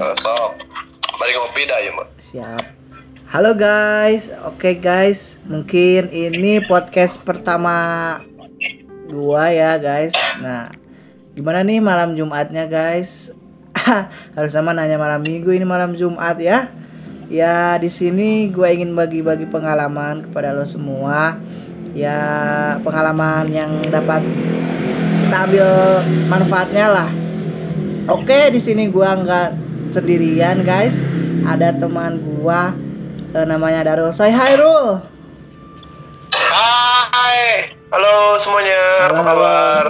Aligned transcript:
Sok. 0.00 0.56
Balik 1.20 1.36
ngopi 1.36 1.68
dah 1.68 1.76
ya. 1.76 1.92
Siap. 2.32 2.64
Halo 3.28 3.52
guys, 3.52 4.32
oke 4.48 4.80
guys, 4.80 5.44
mungkin 5.44 6.08
ini 6.08 6.64
podcast 6.64 7.20
pertama 7.20 8.16
gua 9.12 9.52
ya 9.52 9.76
guys. 9.76 10.16
Nah, 10.40 10.72
gimana 11.36 11.60
nih 11.60 11.84
malam 11.84 12.16
Jumatnya 12.16 12.64
guys? 12.64 13.36
Harus 14.40 14.56
sama 14.56 14.72
nanya 14.72 14.96
malam 14.96 15.20
Minggu 15.20 15.52
ini 15.52 15.68
malam 15.68 15.92
Jumat 15.92 16.40
ya. 16.40 16.72
Ya 17.28 17.76
di 17.76 17.92
sini 17.92 18.48
gue 18.48 18.72
ingin 18.72 18.96
bagi-bagi 18.96 19.52
pengalaman 19.52 20.24
kepada 20.24 20.56
lo 20.56 20.64
semua. 20.64 21.36
Ya 21.92 22.16
pengalaman 22.80 23.52
yang 23.52 23.84
dapat 23.84 24.24
kita 25.28 25.36
ambil 25.44 25.68
manfaatnya 26.24 26.86
lah. 26.88 27.10
Oke 28.08 28.48
di 28.48 28.64
sini 28.64 28.88
gua 28.88 29.12
nggak 29.20 29.69
sendirian 29.90 30.62
guys. 30.62 31.02
Ada 31.46 31.74
teman 31.76 32.22
gua 32.22 32.74
eh, 33.34 33.46
namanya 33.46 33.86
Darul. 33.86 34.14
Say 34.14 34.30
hi 34.30 34.54
Rul. 34.56 35.02
Hai. 36.34 37.74
Halo 37.90 38.38
semuanya. 38.38 38.82
Halo, 39.06 39.14
Apa 39.14 39.22
kabar? 39.26 39.84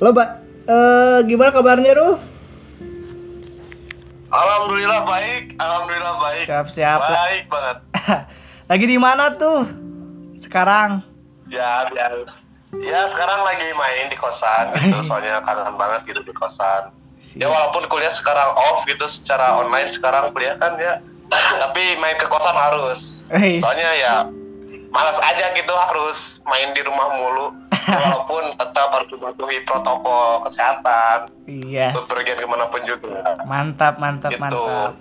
Lo 0.00 0.10
ba 0.12 0.24
eh, 0.66 1.18
gimana 1.28 1.50
kabarnya 1.52 1.92
Rul? 1.96 2.16
Alhamdulillah 4.26 5.00
baik. 5.06 5.44
Alhamdulillah 5.56 6.14
baik. 6.18 6.44
Siap 6.50 6.66
siap. 6.68 7.00
Baik 7.00 7.44
banget. 7.48 7.78
Lagi 8.70 8.84
di 8.84 8.98
mana 8.98 9.30
tuh? 9.30 9.62
Sekarang. 10.42 11.00
Ya, 11.46 11.86
biar. 11.86 12.26
Ya, 12.82 13.06
sekarang 13.08 13.40
lagi 13.46 13.70
main 13.72 14.10
di 14.10 14.18
kosan 14.18 14.74
gitu. 14.74 14.98
Soalnya 15.08 15.38
kangen 15.40 15.78
banget 15.78 16.12
gitu 16.12 16.20
di 16.26 16.34
kosan. 16.34 16.90
Ya 17.34 17.48
walaupun 17.48 17.88
kuliah 17.88 18.08
sekarang 18.08 18.52
off 18.52 18.84
gitu 18.84 19.04
secara 19.04 19.56
online 19.56 19.88
sekarang 19.88 20.30
kuliah 20.30 20.54
kan 20.56 20.76
ya. 20.76 21.00
Tapi 21.62 21.96
main 21.96 22.14
ke 22.14 22.26
kosan 22.26 22.54
harus. 22.54 23.26
Wih. 23.30 23.58
Soalnya 23.58 23.90
ya 23.94 24.14
malas 24.88 25.18
aja 25.18 25.52
gitu 25.52 25.72
harus 25.72 26.40
main 26.44 26.70
di 26.70 26.80
rumah 26.80 27.08
mulu. 27.12 27.46
Walaupun 27.86 28.54
tetap 28.54 28.88
harus 28.90 29.08
mematuhi 29.10 29.62
protokol 29.62 30.44
kesehatan. 30.44 31.30
Iya. 31.46 31.94
Bepergian 31.94 32.36
ke 32.36 32.46
mana 32.46 32.66
pun 32.66 32.82
juga. 32.82 33.38
Mantap 33.42 33.96
mantap 33.96 34.30
Gitu. 34.30 34.42
mantap. 34.42 34.92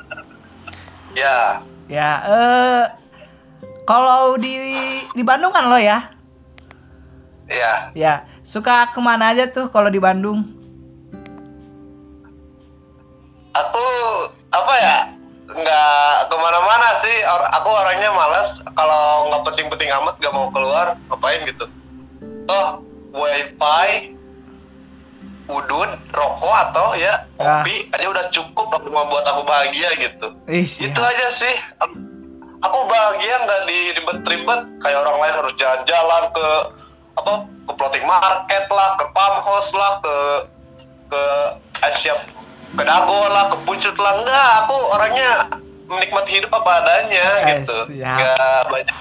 Ya, 1.14 1.62
Ya 1.86 2.10
eh 2.26 2.84
kalau 3.86 4.36
di 4.36 4.58
di 5.14 5.22
Bandung 5.22 5.54
kan 5.54 5.70
lo 5.70 5.78
ya? 5.78 6.10
ya. 7.46 7.94
Ya 7.94 8.14
suka 8.42 8.90
ke 8.90 8.98
mana 8.98 9.30
aja 9.30 9.46
tuh 9.46 9.70
kalau 9.70 9.88
di 9.88 10.02
Bandung? 10.02 10.55
Aku 13.56 13.86
apa 14.52 14.74
ya? 14.76 14.98
Nggak 15.46 16.12
ke 16.28 16.36
mana-mana 16.36 16.90
sih. 17.00 17.18
Or- 17.26 17.52
Aku 17.56 17.70
orangnya 17.72 18.12
malas. 18.12 18.60
Kalau 18.68 19.32
nggak 19.32 19.42
penting-penting 19.48 19.90
amat, 20.04 20.20
nggak 20.20 20.34
mau 20.34 20.52
keluar, 20.52 21.00
ngapain 21.08 21.48
gitu. 21.48 21.66
Toh 22.46 22.84
wifi, 23.16 24.12
udut, 25.48 25.92
rokok 26.12 26.56
atau 26.70 27.00
ya 27.00 27.24
kopi 27.38 27.88
aja 27.96 28.06
udah 28.12 28.26
cukup 28.28 28.68
aku 28.76 28.92
mau 28.92 29.08
buat 29.08 29.24
aku 29.24 29.42
bahagia 29.48 29.90
gitu. 29.96 30.28
Ih, 30.52 30.66
Itu 30.66 31.00
siap. 31.00 31.12
aja 31.16 31.28
sih. 31.32 31.56
Aku 32.60 32.78
bahagia 32.90 33.36
nggak 33.46 33.62
diribet-ribet 33.70 34.62
kayak 34.82 35.00
orang 35.00 35.18
lain 35.22 35.36
harus 35.38 35.54
jalan-jalan 35.56 36.24
ke 36.34 36.48
apa 37.16 37.34
ke 37.66 37.72
floating 37.78 38.06
market 38.06 38.66
lah, 38.68 39.00
ke 39.00 39.06
farm 39.16 39.38
house 39.42 39.72
lah, 39.72 39.94
ke 40.04 40.16
ke 41.08 41.22
Asia 41.80 42.18
ke 42.72 42.84
Dago 42.84 43.22
lah, 43.28 43.46
ke 43.48 43.58
Puncak 43.62 43.96
lah. 43.96 44.14
Enggak, 44.18 44.50
aku 44.64 44.76
orangnya 44.90 45.30
menikmati 45.86 46.32
hidup 46.36 46.52
apa 46.52 46.72
adanya 46.82 47.26
Eh, 47.44 47.62
gitu. 47.62 47.78
siap. 47.88 48.18
Gak 48.18 48.62
banyak 48.68 48.98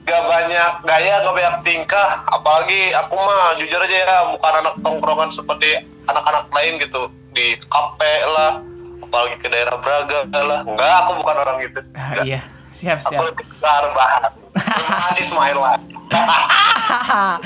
gak 0.00 0.24
banyak 0.26 0.72
gaya, 0.82 1.14
gak 1.22 1.34
banyak 1.34 1.56
tingkah. 1.62 2.08
Apalagi 2.26 2.90
aku 2.92 3.14
mah 3.14 3.54
jujur 3.54 3.78
aja 3.78 3.96
ya 4.00 4.16
bukan 4.30 4.52
anak 4.58 4.74
tongkrongan 4.80 5.30
seperti 5.30 5.70
anak-anak 6.04 6.50
lain 6.50 6.82
gitu 6.82 7.06
di 7.30 7.54
kafe 7.62 8.26
lah, 8.26 8.58
apalagi 9.00 9.38
ke 9.38 9.46
daerah 9.46 9.78
Braga 9.78 10.26
lah. 10.34 10.60
Enggak, 10.66 10.94
aku 11.04 11.10
bukan 11.20 11.36
orang 11.38 11.56
gitu. 11.62 11.80
Enggak. 11.94 12.24
iya, 12.28 12.40
siap 12.70 12.98
Aku 13.02 13.10
siap. 13.10 13.22
lebih. 13.26 13.44
Rebahan 13.60 15.14
Ismail 15.18 15.58
lah. 15.58 15.78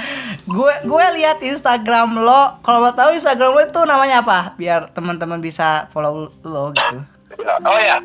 gue 0.56 0.74
gue 0.84 1.06
lihat 1.20 1.38
Instagram 1.40 2.16
lo. 2.20 2.60
Kalau 2.64 2.80
mau 2.80 2.92
tahu 2.92 3.12
Instagram 3.12 3.52
lo 3.52 3.60
itu 3.60 3.80
namanya 3.84 4.24
apa? 4.24 4.52
Biar 4.56 4.88
teman-teman 4.92 5.40
bisa 5.40 5.86
follow 5.92 6.30
lo 6.44 6.72
gitu. 6.72 6.98
Oh 7.66 7.78
ya, 7.82 7.98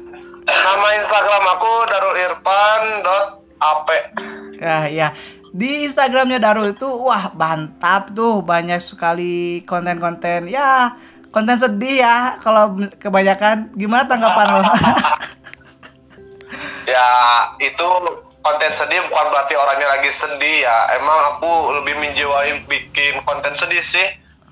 nama 0.50 0.88
Instagram 0.97 1.44
aku 1.56 1.72
darulirfan.ap. 1.88 3.90
Ya 4.59 4.88
ya. 4.90 5.13
Di 5.50 5.81
Instagramnya 5.81 6.38
Darul 6.38 6.78
itu 6.78 6.86
wah 6.86 7.34
mantap 7.34 8.13
tuh 8.13 8.46
banyak 8.46 8.78
sekali 8.78 9.66
konten-konten 9.66 10.46
ya 10.46 10.94
konten 11.34 11.57
sedih 11.57 12.06
ya 12.06 12.38
kalau 12.41 12.78
kebanyakan 13.01 13.74
gimana 13.74 14.06
tanggapan 14.06 14.47
lo? 14.50 14.62
Ya 16.90 17.10
itu 17.62 17.88
konten 18.42 18.72
sedih 18.74 19.06
bukan 19.06 19.26
berarti 19.30 19.54
orangnya 19.54 19.94
lagi 19.94 20.10
sedih 20.10 20.66
ya. 20.66 20.98
Emang 20.98 21.38
aku 21.38 21.78
lebih 21.82 21.94
menjiwai 22.02 22.66
bikin 22.66 23.22
konten 23.30 23.54
sedih 23.54 23.82
sih. 23.86 24.08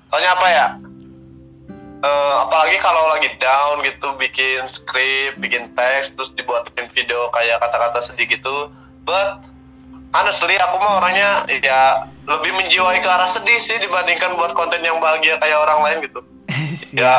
Soalnya 0.08 0.38
apa 0.38 0.46
ya? 0.46 0.66
Eh, 1.98 2.34
apalagi 2.46 2.78
kalau 2.78 3.10
lagi 3.10 3.34
down 3.42 3.82
gitu 3.82 4.14
bikin 4.14 4.70
skrip, 4.70 5.34
bikin 5.42 5.74
teks, 5.74 6.14
terus 6.14 6.30
dibuatin 6.30 6.86
video 6.94 7.26
kayak 7.34 7.58
kata-kata 7.58 7.98
sedih 7.98 8.30
gitu. 8.30 8.70
But 9.02 9.42
honestly 10.14 10.54
aku 10.62 10.78
mah 10.78 11.02
orangnya 11.02 11.42
ya 11.50 12.06
lebih 12.28 12.54
menjiwai 12.54 13.02
ke 13.02 13.08
arah 13.08 13.26
sedih 13.26 13.58
sih 13.58 13.82
dibandingkan 13.82 14.38
buat 14.38 14.54
konten 14.54 14.78
yang 14.80 15.02
bahagia 15.02 15.42
kayak 15.42 15.58
orang 15.58 15.80
lain 15.82 15.98
gitu. 16.06 16.20
Siap. 16.48 16.96
ya 17.02 17.14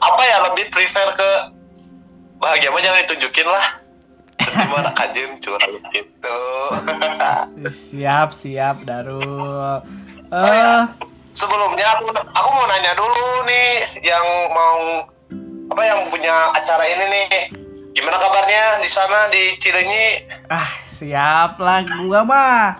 apa 0.00 0.22
ya 0.24 0.36
lebih 0.48 0.72
prefer 0.72 1.08
ke 1.12 1.30
bahagia 2.40 2.72
mah 2.72 2.80
jangan 2.80 3.04
ditunjukin 3.04 3.44
lah 3.44 3.64
anak 4.48 4.94
kajem 4.94 5.30
curang 5.38 5.76
gitu 5.90 6.40
Siap 7.62 8.28
siap 8.30 8.82
Darul. 8.82 9.80
Eh 10.26 10.30
Oh, 10.30 10.46
ya. 10.46 10.86
sebelumnya 11.32 11.86
aku 11.92 12.06
aku 12.14 12.48
mau 12.50 12.64
nanya 12.64 12.92
dulu 12.94 13.26
nih 13.44 13.70
yang 14.00 14.22
mau 14.50 15.02
apa 15.68 15.82
yang 15.82 16.06
punya 16.06 16.34
acara 16.52 16.82
ini 16.82 17.04
nih 17.08 17.28
gimana 17.90 18.14
kabarnya 18.16 18.78
di 18.78 18.86
sana 18.86 19.26
di 19.26 19.54
Cilenyi 19.56 20.22
ah 20.46 20.70
siap 20.80 21.58
lah 21.58 21.82
gua 21.98 22.22
mah. 22.22 22.78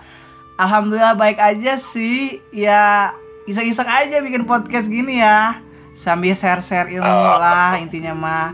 Alhamdulillah 0.55 1.17
baik 1.17 1.37
aja 1.37 1.75
sih. 1.75 2.39
Ya 2.51 3.11
iseng-iseng 3.43 3.89
aja 3.89 4.21
bikin 4.21 4.45
podcast 4.45 4.87
gini 4.87 5.19
ya. 5.19 5.57
Sambil 5.91 6.31
share-share 6.31 6.87
ilmu 6.87 7.03
lah 7.35 7.75
intinya 7.75 8.13
mah. 8.13 8.47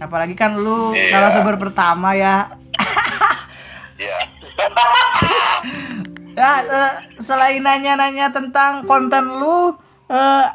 Apalagi 0.00 0.32
kan 0.32 0.56
lu 0.56 0.96
Iya. 0.96 1.12
narasumber 1.14 1.56
pertama 1.56 2.16
ya. 2.16 2.48
ya 3.96 4.18
Ya 6.32 6.52
eh, 6.62 6.92
selain 7.16 7.60
nanya-nanya 7.60 8.32
tentang 8.32 8.82
konten 8.82 9.28
lu 9.28 9.76
eh 10.08 10.46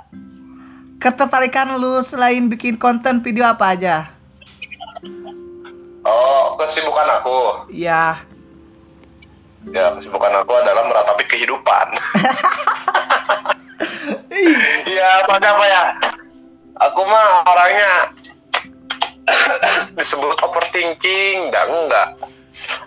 ketertarikan 0.97 1.78
lu 1.78 2.01
selain 2.01 2.50
bikin 2.50 2.75
konten 2.75 3.22
video 3.22 3.45
apa 3.45 3.72
aja? 3.72 4.09
oh 6.01 6.53
kesibukan 6.55 7.05
aku 7.16 7.38
Ya, 7.67 8.17
ya 9.67 9.89
kesibukan 9.91 10.34
aku 10.35 10.53
adalah 10.55 10.81
meratapi 10.84 11.25
kehidupan 11.28 11.88
Iya, 14.85 15.25
pada 15.25 15.47
apa 15.49 15.66
ya? 15.66 15.84
Aku 16.78 17.02
mah 17.03 17.41
orangnya 17.43 17.91
disebut 19.97 20.37
overthinking, 20.39 21.49
enggak 21.49 21.66
enggak. 21.66 22.07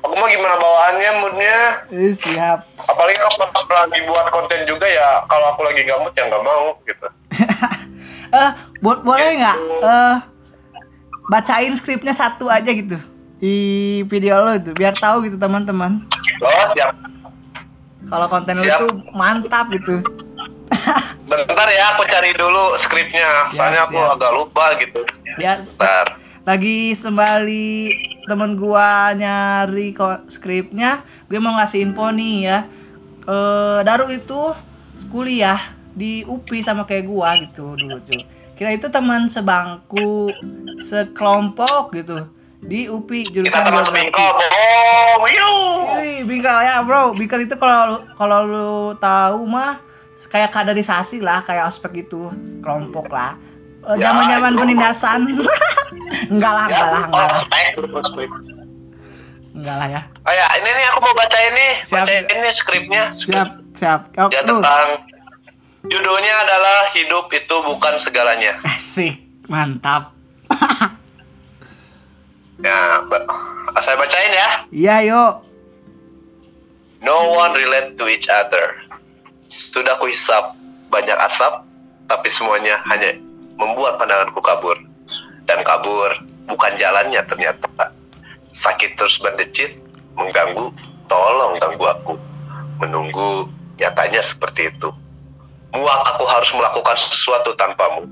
Aku 0.01 0.15
mah 0.15 0.27
gimana 0.27 0.57
bawaannya 0.57 1.11
moodnya? 1.21 1.59
eh, 1.91 2.11
siap. 2.11 2.65
Apalagi 2.81 3.19
kalau 3.19 3.47
pas 3.47 3.65
lagi 3.69 4.01
buat 4.03 4.27
konten 4.29 4.61
juga 4.65 4.87
ya, 4.87 5.23
kalau 5.27 5.53
aku 5.53 5.61
lagi 5.63 5.85
mood 5.85 6.13
ya 6.13 6.25
nggak 6.25 6.45
mau 6.45 6.77
gitu. 6.85 7.07
Eh, 8.29 8.51
bo- 8.79 9.01
boleh 9.01 9.41
nggak 9.41 9.57
eh 9.81 10.17
bacain 11.25 11.73
skripnya 11.73 12.13
satu 12.13 12.45
aja 12.45 12.69
gitu 12.69 13.01
di 13.41 13.57
video 14.05 14.45
lo 14.45 14.53
itu 14.53 14.77
biar 14.77 14.93
tahu 14.93 15.25
gitu 15.25 15.41
teman-teman. 15.41 16.05
Oh, 16.39 16.65
siap. 16.77 16.93
Kalau 18.05 18.27
konten 18.27 18.61
Siap. 18.61 18.79
tuh 18.79 18.93
mantap 19.13 19.69
gitu. 19.71 20.05
Bentar 21.25 21.69
ya, 21.69 21.97
aku 21.97 22.05
cari 22.05 22.33
dulu 22.33 22.77
skripnya. 22.77 23.49
Siap, 23.49 23.57
Soalnya 23.57 23.81
aku 23.85 23.97
agak 23.97 24.31
lupa 24.31 24.65
gitu. 24.77 25.01
Ya, 25.37 25.57
se- 25.59 25.81
Bentar. 25.81 26.07
Lagi 26.49 26.97
sembali 26.97 27.93
temen 28.25 28.57
gua 28.57 29.13
nyari 29.13 29.93
skripnya, 30.33 31.05
gue 31.29 31.37
mau 31.37 31.61
ngasih 31.61 31.85
info 31.85 32.09
nih 32.09 32.37
ya. 32.49 32.59
Eh 33.29 33.81
Daru 33.85 34.09
itu 34.09 34.57
kuliah 35.13 35.61
di 35.93 36.25
UPI 36.25 36.65
sama 36.65 36.89
kayak 36.89 37.05
gua 37.05 37.37
gitu 37.37 37.77
dulu 37.77 38.01
tuh. 38.01 38.25
Kira 38.57 38.73
itu 38.73 38.89
teman 38.89 39.29
sebangku 39.29 40.33
sekelompok 40.81 41.93
gitu 41.93 42.33
di 42.65 42.89
UPI 42.89 43.29
Kita 43.29 43.33
jurusan 43.45 43.63
teman 43.69 43.85
geografi. 43.85 43.89
sebingkol, 43.93 44.31
bro. 44.33 44.49
Wiu. 45.29 45.53
Wih, 46.01 46.19
bingkal 46.25 46.65
ya 46.65 46.81
bro. 46.81 47.13
Bingkal 47.13 47.45
itu 47.45 47.61
kalau 47.61 48.09
kalau 48.17 48.41
lu 48.49 48.73
tahu 48.97 49.45
mah 49.45 49.85
kayak 50.33 50.49
kaderisasi 50.49 51.21
lah, 51.21 51.45
kayak 51.45 51.69
ospek 51.69 52.09
gitu, 52.09 52.33
kelompok 52.65 53.13
lah. 53.13 53.37
Ya, 53.89 54.13
Zaman 54.13 54.25
zaman 54.29 54.53
itu 54.53 54.61
penindasan. 54.61 55.21
enggak 56.33 56.53
lah, 56.53 56.65
enggak 56.67 56.87
lah, 56.87 57.03
enggak 57.03 57.25
lah, 57.25 57.39
ospek, 57.39 57.67
ospek. 57.89 58.29
enggak 59.55 59.77
lah 59.77 59.89
ya. 59.89 60.03
Oh 60.23 60.31
ya, 60.31 60.47
ini 60.57 60.69
nih 60.69 60.85
aku 60.87 60.99
mau 61.01 61.15
baca 61.15 61.39
ini, 61.43 61.67
Siap. 61.81 62.05
baca 62.05 62.13
ini 62.13 62.49
skripnya. 62.53 63.03
Siap, 63.11 63.49
siap. 63.73 64.01
Oke, 64.15 64.37
Ya 64.37 64.45
tentang 64.45 64.87
judulnya 65.83 66.35
adalah 66.39 66.93
hidup 66.93 67.33
itu 67.33 67.55
bukan 67.65 67.95
segalanya. 67.97 68.61
Asik, 68.63 69.17
mantap. 69.47 70.13
Ya, 72.59 73.07
ba- 73.07 73.23
saya 73.79 73.95
bacain 73.95 74.33
ya. 74.35 74.49
Iya, 74.69 74.97
yuk. 75.07 75.33
No 76.99 77.31
one 77.33 77.55
relate 77.55 77.95
to 77.95 78.11
each 78.11 78.27
other. 78.27 78.83
Sudah 79.47 79.95
kuhisap 79.97 80.59
banyak 80.91 81.15
asap, 81.23 81.63
tapi 82.05 82.27
semuanya 82.27 82.83
hanya 82.85 83.15
membuat 83.59 83.99
pandanganku 83.99 84.39
kabur. 84.41 84.79
Dan 85.45 85.61
kabur 85.67 86.15
bukan 86.47 86.73
jalannya 86.79 87.21
ternyata. 87.27 87.93
Sakit 88.55 88.97
terus 88.97 89.21
berdecit, 89.21 89.77
mengganggu, 90.17 90.73
tolong 91.11 91.59
ganggu 91.61 91.85
aku. 91.85 92.15
Menunggu, 92.79 93.51
nyatanya 93.77 94.23
seperti 94.23 94.71
itu. 94.71 94.89
Muak 95.75 96.01
aku 96.15 96.25
harus 96.25 96.51
melakukan 96.55 96.97
sesuatu 96.97 97.53
tanpamu. 97.59 98.07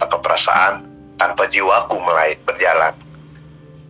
Tanpa 0.00 0.16
perasaan, 0.18 0.82
tanpa 1.20 1.46
jiwaku 1.46 2.00
mulai 2.00 2.34
berjalan. 2.42 2.96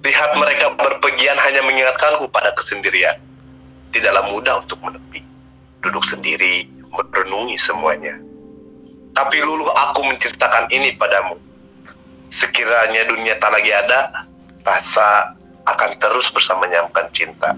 Lihat 0.04 0.30
mereka 0.36 0.72
berpergian 0.76 1.36
hanya 1.38 1.62
mengingatkanku 1.64 2.28
pada 2.32 2.52
kesendirian 2.52 3.20
tidaklah 3.92 4.24
mudah 4.28 4.60
untuk 4.60 4.78
menepi. 4.84 5.24
Duduk 5.84 6.04
sendiri, 6.04 6.68
merenungi 6.92 7.56
semuanya. 7.56 8.16
Tapi 9.18 9.42
luluh 9.42 9.66
aku 9.74 10.06
menceritakan 10.06 10.70
ini 10.70 10.94
padamu. 10.94 11.34
Sekiranya 12.30 13.02
dunia 13.02 13.34
tak 13.42 13.50
lagi 13.50 13.74
ada, 13.74 14.30
rasa 14.62 15.34
akan 15.66 15.90
terus 15.98 16.30
bersama 16.30 16.70
nyamkan 16.70 17.10
cinta. 17.10 17.50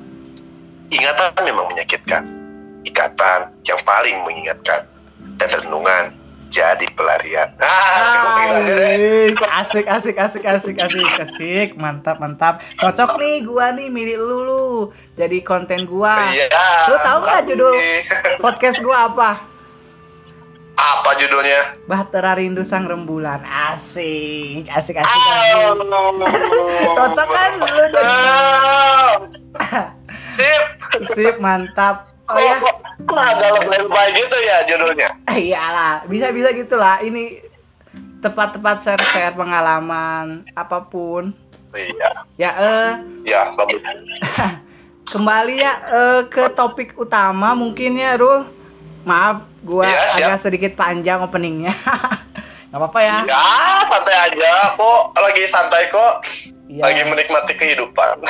Ingatan 0.89 1.37
memang 1.45 1.69
menyakitkan. 1.69 2.25
Ikatan 2.89 3.53
yang 3.69 3.77
paling 3.85 4.25
mengingatkan. 4.25 4.89
Dan 5.37 5.53
renungan 5.53 6.17
jadi 6.49 6.89
pelarian. 6.97 7.53
Ah, 7.61 8.09
cukup 8.09 8.31
segitu 8.33 8.55
aja 8.57 8.73
deh. 8.73 9.29
Asik, 9.61 9.85
asik, 9.85 10.17
asik, 10.17 10.45
asik, 10.49 10.77
asik, 10.81 11.09
asik, 11.21 11.69
mantap, 11.77 12.25
mantap. 12.25 12.65
Cocok 12.81 13.21
nih 13.21 13.45
gua 13.45 13.77
nih 13.77 13.93
milih 13.93 14.17
lu 14.17 14.39
lu. 14.49 14.69
Jadi 15.12 15.45
konten 15.45 15.85
gua. 15.85 16.33
Iya. 16.33 16.49
Lu 16.89 16.97
tahu 17.05 17.19
nggak 17.21 17.43
judul 17.53 17.77
podcast 18.41 18.81
gua 18.81 19.12
apa? 19.12 19.50
Apa 20.75 21.11
judulnya? 21.17 21.76
Bahtera 21.84 22.32
Rindu 22.32 22.62
Sang 22.62 22.84
Rembulan. 22.84 23.43
Asik, 23.43 24.64
asik, 24.67 24.96
asik, 24.96 25.05
asik. 25.05 25.56
Cocok 26.96 27.28
kan 27.28 27.50
lu 27.61 27.84
jadi 27.90 28.14
Sip. 30.31 30.62
sip, 31.06 31.37
mantap. 31.38 32.08
Oh 32.26 32.34
Oh 32.34 32.38
ya, 32.38 32.62
Kok 33.00 33.17
agak 33.17 33.67
lebay 33.67 34.08
gitu 34.14 34.37
ya 34.38 34.56
judulnya? 34.64 35.08
iyalah, 35.34 36.06
bisa-bisa 36.06 36.55
gitulah. 36.55 37.02
Ini 37.02 37.43
tepat-tepat 38.20 38.76
share-share 38.78 39.34
pengalaman 39.34 40.46
apa 40.55 40.78
pun. 40.81 41.34
Iya. 41.70 42.11
Ya 42.37 42.50
eh 42.56 42.90
Ya, 43.25 43.50
bagus. 43.52 43.82
kembali 45.11 45.55
ya 45.58 45.75
eh, 45.90 46.20
ke 46.31 46.55
topik 46.55 46.94
utama 46.94 47.50
mungkin 47.52 47.99
ya 47.99 48.14
Rul 48.14 48.46
maaf 49.02 49.37
gua 49.61 49.87
siap. 50.08 50.35
agak 50.35 50.41
sedikit 50.41 50.73
panjang 50.75 51.19
openingnya 51.19 51.73
nggak 52.70 52.79
apa-apa 52.79 53.00
ya 53.00 53.17
Ya, 53.26 53.43
santai 53.85 54.17
aja. 54.31 54.52
Kok 54.75 55.00
lagi 55.17 55.43
santai 55.44 55.91
kok. 55.91 56.23
Iya. 56.67 56.82
Lagi 56.87 57.02
menikmati 57.02 57.52
kehidupan. 57.52 58.23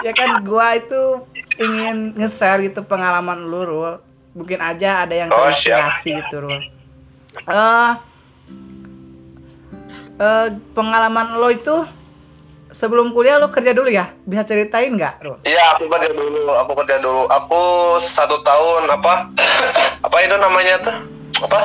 ya 0.00 0.12
kan 0.12 0.42
gua 0.42 0.76
itu 0.76 1.24
ingin 1.56 2.12
nge-share 2.14 2.60
gitu 2.62 2.82
pengalaman 2.82 3.46
lu 3.46 3.62
Rul 3.62 3.92
mungkin 4.32 4.60
aja 4.60 5.04
ada 5.04 5.14
yang 5.14 5.28
Oh, 5.28 5.48
terinspirasi 5.48 6.20
gitu 6.20 6.36
Rul 6.42 6.60
eh 7.42 7.92
eh, 10.18 10.46
pengalaman 10.70 11.36
lo 11.36 11.48
itu 11.48 11.76
sebelum 12.72 13.12
kuliah 13.12 13.36
lo 13.36 13.48
kerja 13.48 13.70
dulu 13.70 13.86
ya 13.86 14.10
bisa 14.22 14.42
ceritain 14.42 14.90
nggak 14.90 15.20
Rul 15.20 15.38
Iya, 15.44 15.76
aku 15.76 15.86
kerja 15.86 16.10
dulu. 16.10 16.50
Aku 16.56 16.72
kerja 16.74 16.96
dulu. 16.98 17.22
Aku 17.28 17.60
satu 17.98 18.40
tahun 18.40 18.88
apa? 18.88 19.28
Apa 20.06 20.16
itu 20.18 20.34
namanya 20.34 20.80
tuh? 20.80 20.96
Apa? 21.42 21.60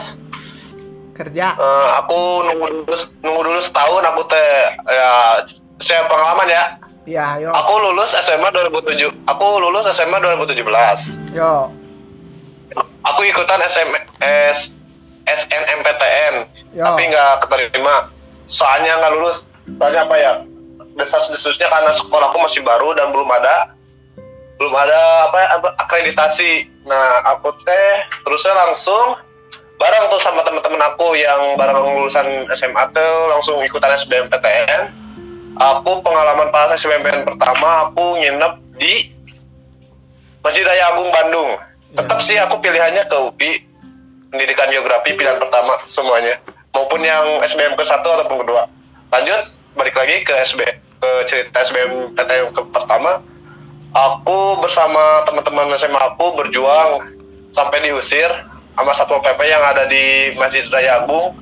kerja 1.13 1.57
Eh, 1.57 1.87
aku 1.97 2.45
nunggu 2.45 2.65
dulu, 2.85 2.93
nunggu 3.19 3.41
dulu 3.43 3.59
setahun. 3.59 4.05
Aku 4.05 4.21
teh 4.27 4.51
ya 4.85 5.41
saya 5.79 6.05
pengalaman 6.05 6.45
ya. 6.47 6.63
ya 7.07 7.27
yo 7.39 7.49
Aku 7.49 7.73
lulus 7.79 8.13
SMA 8.13 8.51
2007. 8.51 9.09
Aku 9.25 9.45
lulus 9.57 9.89
SMA 9.89 10.17
2017. 10.19 10.61
yo 11.33 11.73
Aku 13.01 13.23
ikutan 13.23 13.63
SM, 13.63 13.87
S, 14.19 14.69
SNMPTN, 15.25 16.43
Ya. 16.71 16.83
tapi 16.85 17.07
nggak 17.07 17.47
keterima. 17.47 18.11
Soalnya 18.45 18.99
nggak 18.99 19.11
lulus. 19.15 19.47
Soalnya 19.73 20.03
apa 20.03 20.15
ya? 20.15 20.31
Desas-desusnya 20.97 21.69
karena 21.69 21.93
sekolahku 21.93 22.41
masih 22.41 22.65
baru 22.65 22.97
dan 22.97 23.13
belum 23.13 23.29
ada 23.29 23.77
belum 24.57 24.73
ada 24.73 25.29
apa, 25.29 25.39
apa 25.61 25.69
akreditasi. 25.85 26.65
Nah, 26.89 27.21
aku 27.37 27.53
teh 27.61 27.89
terusnya 28.25 28.57
langsung 28.57 29.21
bareng 29.77 30.09
tuh 30.09 30.17
sama 30.17 30.41
teman-teman 30.41 30.81
aku 30.89 31.13
yang 31.13 31.53
bareng 31.53 31.77
lulusan 31.77 32.49
SMA 32.57 32.83
tuh 32.89 33.13
langsung 33.29 33.61
ikutan 33.61 33.93
SBMPTN. 33.93 34.89
Aku 35.57 36.01
pengalaman 36.01 36.49
pas 36.49 36.73
SBMPTN 36.73 37.25
pertama 37.25 37.89
aku 37.89 38.17
nginep 38.17 38.53
di 38.77 39.13
Masjid 40.41 40.65
Raya 40.65 40.93
Agung 40.93 41.09
Bandung. 41.13 41.49
Tetap 41.93 42.19
sih 42.25 42.37
aku 42.41 42.57
pilihannya 42.61 43.05
ke 43.05 43.17
UPI 43.17 43.51
pendidikan 44.33 44.69
geografi 44.73 45.15
pilihan 45.15 45.39
pertama 45.39 45.79
semuanya 45.87 46.35
maupun 46.75 46.99
yang 47.01 47.41
SBM 47.45 47.77
ke 47.77 47.83
satu 47.85 48.05
ataupun 48.17 48.43
kedua. 48.43 48.69
Lanjut 49.13 49.56
balik 49.77 49.93
lagi 49.93 50.25
ke 50.25 50.33
SB 50.41 50.59
ke 50.97 51.09
cerita 51.29 51.61
SBM 51.61 52.17
PTN 52.17 52.49
ke 52.49 52.61
pertama. 52.73 53.21
Aku 53.93 54.57
bersama 54.57 55.21
teman-teman 55.29 55.69
SMA 55.77 56.01
aku 56.01 56.33
berjuang 56.33 56.97
sampai 57.53 57.85
diusir 57.85 58.29
sama 58.73 58.93
satpol 58.97 59.21
pp 59.21 59.37
yang 59.45 59.61
ada 59.61 59.85
di 59.85 60.33
Masjid 60.33 60.65
Raya 60.73 61.05
Agung. 61.05 61.37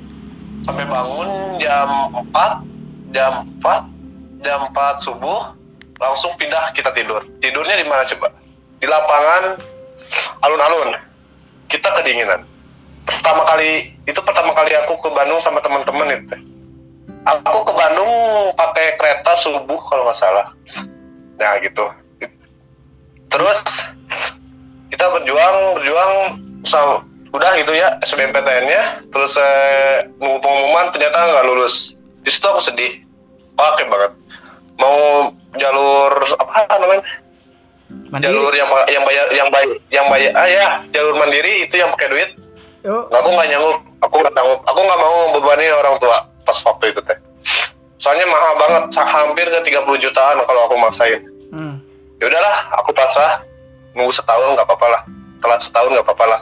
Sampai 0.68 0.84
bangun 0.84 1.56
jam 1.63 2.12
4 2.12 3.15
jam 3.15 3.48
4 3.63 4.44
jam 4.44 4.60
4 4.68 5.00
subuh 5.00 5.56
langsung 5.96 6.36
pindah 6.36 6.75
kita 6.75 6.92
tidur. 6.92 7.24
Tidurnya 7.39 7.80
di 7.80 7.88
mana 7.88 8.04
coba? 8.04 8.36
Di 8.84 8.88
lapangan 8.88 9.56
alun-alun. 10.44 10.92
Kita 11.72 11.88
kedinginan. 11.96 12.44
Pertama 13.08 13.48
kali 13.48 13.96
itu 14.04 14.20
pertama 14.20 14.51
kali 14.51 14.75
aku 14.84 15.00
ke 15.00 15.10
Bandung 15.15 15.39
sama 15.39 15.63
teman-teman 15.63 16.20
itu. 16.20 16.36
Aku 17.25 17.64
Bandung 18.05 18.53
pakai 18.53 18.88
kereta 19.01 19.33
subuh 19.33 19.81
kalau 19.81 20.05
nggak 20.05 20.19
salah. 20.21 20.53
Nah 21.41 21.57
gitu. 21.57 21.85
Terus 23.33 23.59
kita 24.93 25.05
berjuang 25.09 25.57
berjuang 25.81 26.12
sam- 26.62 27.03
udah 27.33 27.51
gitu 27.59 27.75
ya 27.75 28.00
SBMPTN-nya 28.05 29.12
terus 29.12 29.35
eh, 29.35 30.07
nunggu 30.21 30.39
pengumuman 30.39 30.93
ternyata 30.93 31.17
nggak 31.33 31.45
lulus. 31.50 31.97
Di 32.21 32.29
situ 32.29 32.45
aku 32.45 32.62
sedih. 32.62 33.01
Pakai 33.57 33.89
banget. 33.89 34.13
Mau 34.77 35.31
jalur 35.57 36.13
apa 36.38 36.77
namanya? 36.77 37.03
Mandiri? 38.13 38.29
Jalur 38.29 38.53
yang 38.53 38.69
yang 38.88 39.03
bayar 39.03 39.25
yang 39.33 39.50
bayar 39.50 39.69
yang 39.89 40.05
bayar 40.13 40.31
ah 40.38 40.47
ya 40.47 40.65
jalur 40.93 41.17
mandiri 41.17 41.65
itu 41.65 41.75
yang 41.81 41.89
pakai 41.97 42.07
duit. 42.13 42.29
Yuk 42.85 43.09
aku 43.09 43.29
nggak 43.33 43.50
nyanggup. 43.50 43.77
Aku 44.05 44.15
nggak 44.21 44.33
nyanggup. 44.38 44.62
Aku 44.69 44.79
nggak 44.79 45.00
mau 45.01 45.15
membebani 45.33 45.65
orang 45.74 45.97
tua 45.97 46.17
pas 46.45 46.57
waktu 46.62 46.93
itu 46.93 47.01
teh 47.01 47.17
soalnya 47.97 48.27
mahal 48.27 48.53
banget 48.59 48.83
hampir 48.99 49.47
ke 49.47 49.59
30 49.71 50.03
jutaan 50.03 50.37
kalau 50.43 50.61
aku 50.67 50.75
maksain. 50.79 51.21
Hmm. 51.53 51.79
ya 52.19 52.27
udahlah 52.27 52.57
aku 52.83 52.91
pasrah. 52.91 53.43
Nunggu 53.95 54.11
setahun 54.11 54.59
nggak 54.59 54.67
apa-apa 54.67 54.87
lah. 54.91 55.01
Telat 55.39 55.61
setahun 55.63 55.89
nggak 55.95 56.05
apa-apa 56.05 56.25
lah. 56.27 56.41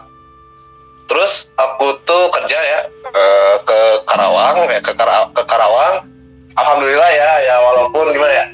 Terus 1.06 1.54
aku 1.60 2.02
tuh 2.08 2.32
kerja 2.34 2.58
ya 2.58 2.80
eh, 3.14 3.56
ke 3.62 3.80
Karawang 4.10 4.66
ya 4.66 4.80
ke, 4.82 4.92
Kara- 4.98 5.30
ke 5.30 5.44
Karawang. 5.46 6.10
Alhamdulillah 6.54 7.10
ya 7.14 7.32
ya 7.50 7.56
walaupun 7.62 8.14
gimana 8.14 8.34
ya 8.34 8.46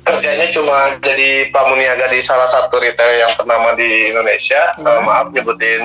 kerjanya 0.00 0.46
cuma 0.50 0.96
jadi 1.00 1.48
pramuniaga 1.54 2.10
di 2.10 2.18
salah 2.18 2.48
satu 2.50 2.82
retail 2.82 3.24
yang 3.24 3.32
ternama 3.36 3.76
di 3.76 4.10
Indonesia. 4.10 4.74
Hmm. 4.80 4.88
Eh, 4.88 5.00
maaf 5.04 5.26
nyebutin 5.30 5.82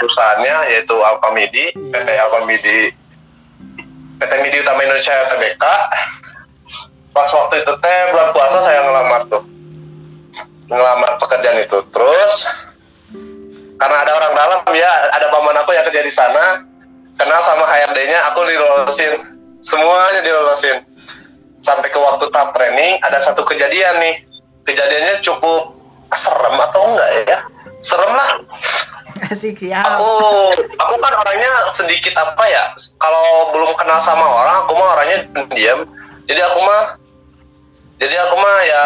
perusahaannya 0.00 0.56
yaitu 0.74 0.96
Alfamidi 1.04 1.70
PT 1.72 2.08
Alfamidi 2.16 2.78
PT 4.20 4.32
Media 4.44 4.60
Utama 4.60 4.84
Indonesia 4.84 5.16
TBK 5.32 5.64
pas 7.10 7.28
waktu 7.32 7.54
itu 7.64 7.72
teh 7.80 8.00
bulan 8.12 8.28
puasa 8.36 8.58
saya 8.60 8.84
ngelamar 8.86 9.26
tuh. 9.26 9.42
Ngelamar 10.70 11.18
pekerjaan 11.18 11.58
itu. 11.64 11.78
Terus 11.88 12.34
karena 13.80 13.96
ada 14.04 14.12
orang 14.12 14.32
dalam 14.36 14.60
ya 14.76 14.92
ada 15.16 15.32
paman 15.32 15.56
aku 15.64 15.72
yang 15.72 15.88
kerja 15.88 16.04
di 16.04 16.12
sana 16.12 16.68
kenal 17.16 17.40
sama 17.40 17.64
HRD-nya 17.64 18.28
aku 18.30 18.44
dilolosin 18.44 19.12
semuanya 19.64 20.20
dilolosin 20.20 20.84
sampai 21.64 21.88
ke 21.88 21.96
waktu 21.96 22.28
tahap 22.28 22.52
training 22.52 23.00
ada 23.00 23.18
satu 23.24 23.42
kejadian 23.42 23.98
nih. 24.04 24.16
Kejadiannya 24.60 25.24
cukup 25.24 25.72
serem 26.12 26.56
atau 26.60 26.92
enggak 26.92 27.10
ya 27.24 27.38
serem 27.80 28.12
lah. 28.12 28.30
Asik 29.32 29.66
ya. 29.66 29.82
aku 29.82 30.10
aku 30.78 30.94
kan 31.02 31.12
orangnya 31.18 31.50
sedikit 31.74 32.14
apa 32.14 32.44
ya 32.46 32.64
kalau 33.00 33.50
belum 33.50 33.74
kenal 33.74 33.98
sama 33.98 34.22
orang 34.22 34.56
aku 34.64 34.72
mah 34.76 34.88
orangnya 34.96 35.18
pendiam. 35.34 35.84
Jadi 36.30 36.40
aku 36.46 36.58
mah 36.62 36.82
jadi 38.00 38.16
aku 38.16 38.34
mah 38.38 38.56
ya 38.64 38.82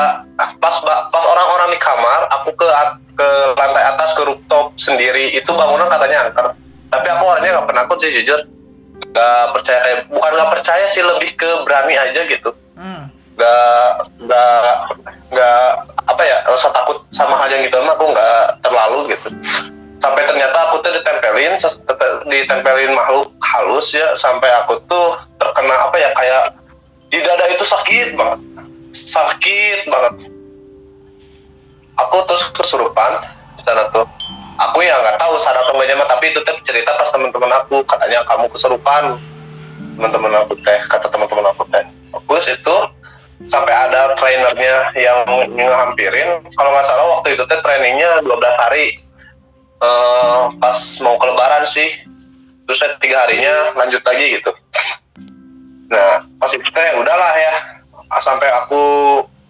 pas 0.58 0.76
pas 0.82 1.24
orang-orang 1.28 1.76
di 1.76 1.78
kamar 1.78 2.20
aku 2.40 2.50
ke 2.56 2.66
ke 3.14 3.28
lantai 3.54 3.84
atas 3.94 4.16
ke 4.18 4.26
rooftop 4.26 4.74
sendiri 4.74 5.30
itu 5.36 5.50
bangunan 5.54 5.86
katanya 5.86 6.30
angker. 6.30 6.46
Tapi 6.90 7.06
aku 7.10 7.22
orangnya 7.26 7.60
nggak 7.60 7.68
penakut 7.70 7.98
sih 8.00 8.10
jujur. 8.10 8.42
Nggak 8.94 9.44
percaya 9.54 9.78
kayak 9.82 9.98
bukan 10.10 10.32
nggak 10.34 10.50
percaya 10.50 10.84
sih 10.90 11.02
lebih 11.04 11.30
ke 11.36 11.50
berani 11.62 11.94
aja 11.94 12.20
gitu. 12.26 12.50
Hmm. 12.74 13.06
nggak 13.34 13.90
nggak 14.22 14.74
nggak 15.34 15.93
apa 16.14 16.23
ya 16.23 16.38
rasa 16.47 16.71
takut 16.71 17.02
sama 17.11 17.35
hal 17.42 17.50
yang 17.50 17.66
gitu 17.66 17.75
mah 17.83 17.99
aku 17.99 18.06
nggak 18.14 18.62
terlalu 18.62 18.99
gitu. 19.11 19.28
Sampai 19.99 20.23
ternyata 20.30 20.71
aku 20.71 20.78
tuh 20.78 20.94
ditempelin 20.94 21.59
ditempelin 22.30 22.92
makhluk 22.94 23.35
halus 23.42 23.90
ya 23.90 24.14
sampai 24.14 24.47
aku 24.62 24.78
tuh 24.87 25.18
terkena 25.42 25.75
apa 25.90 25.97
ya 25.99 26.14
kayak 26.14 26.42
di 27.11 27.18
dada 27.18 27.50
itu 27.50 27.66
sakit 27.66 28.14
banget. 28.14 28.40
Sakit 28.94 29.90
banget. 29.90 30.30
Aku 31.99 32.23
terus 32.30 32.47
kesurupan 32.54 33.26
sana 33.59 33.90
tuh. 33.90 34.06
Aku 34.54 34.87
ya 34.87 34.94
nggak 35.02 35.18
tahu 35.18 35.35
sadar 35.42 35.66
atau 35.66 35.75
enggaknya 35.75 36.06
tapi 36.06 36.30
itu 36.30 36.38
teh 36.47 36.54
cerita 36.62 36.94
pas 36.94 37.11
teman-teman 37.11 37.50
aku 37.59 37.83
katanya 37.83 38.23
kamu 38.23 38.47
kesurupan. 38.54 39.18
Teman-teman 39.99 40.47
aku 40.47 40.54
teh 40.62 40.78
kata 40.87 41.11
teman-teman 41.11 41.50
aku 41.50 41.66
teh. 41.75 41.83
Terus 42.14 42.47
itu 42.54 42.76
sampai 43.48 43.74
ada 43.74 44.16
trainernya 44.16 44.76
yang 44.96 45.18
ngehampirin. 45.52 46.44
Kalau 46.54 46.70
nggak 46.72 46.86
salah 46.86 47.06
waktu 47.18 47.36
itu 47.36 47.42
teh 47.44 47.60
trainingnya 47.60 48.24
12 48.24 48.62
hari. 48.64 49.00
Eh, 49.84 50.42
pas 50.58 50.78
mau 51.04 51.16
ke 51.20 51.26
lebaran 51.28 51.64
sih. 51.68 51.90
Terus 52.64 52.78
saya 52.80 52.96
tiga 52.96 53.28
harinya 53.28 53.76
lanjut 53.76 54.00
lagi 54.00 54.40
gitu. 54.40 54.50
Nah 55.92 56.24
pas 56.40 56.50
itu 56.52 56.64
teh 56.64 56.88
udahlah 56.96 57.32
ya. 57.36 57.54
Sampai 58.22 58.48
aku 58.64 58.82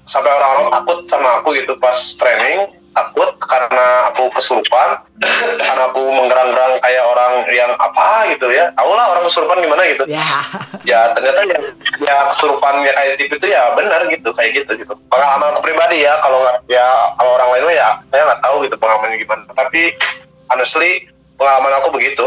sampai 0.05 0.31
orang-orang 0.33 0.69
takut 0.73 0.99
sama 1.09 1.41
aku 1.41 1.57
gitu 1.57 1.77
pas 1.81 1.97
training 2.21 2.84
takut 2.95 3.35
karena 3.43 4.15
aku 4.15 4.31
kesurupan 4.39 5.03
karena 5.59 5.83
aku 5.91 6.03
menggerang-gerang 6.15 6.79
kayak 6.79 7.05
orang 7.05 7.33
yang 7.51 7.71
apa 7.75 8.31
gitu 8.31 8.47
ya. 8.55 8.71
Tahu 8.79 8.91
lah 8.95 9.11
orang 9.11 9.25
kesurupan 9.27 9.59
gimana 9.61 9.83
gitu. 9.91 10.05
Ya. 10.07 10.23
ya 10.87 11.01
ternyata 11.13 11.43
yang 11.43 11.65
ya 12.01 12.17
kesurupan 12.33 12.87
ya 12.87 12.93
kayak 12.95 13.19
tip 13.19 13.31
itu 13.35 13.47
ya 13.51 13.75
benar 13.75 14.07
gitu 14.07 14.31
kayak 14.33 14.51
gitu 14.63 14.73
gitu. 14.79 14.95
Pengalaman 15.11 15.59
aku 15.59 15.61
pribadi 15.67 16.07
ya 16.07 16.15
kalau 16.23 16.39
nggak 16.47 16.57
ya 16.71 16.87
kalau 17.19 17.31
orang 17.35 17.49
lain 17.59 17.75
ya 17.75 17.91
saya 18.15 18.23
nggak 18.31 18.41
tahu 18.41 18.55
gitu 18.63 18.75
pengalamannya 18.79 19.19
gimana. 19.19 19.43
Tapi 19.51 19.81
honestly 20.55 20.91
pengalaman 21.35 21.75
aku 21.83 21.89
begitu. 21.91 22.27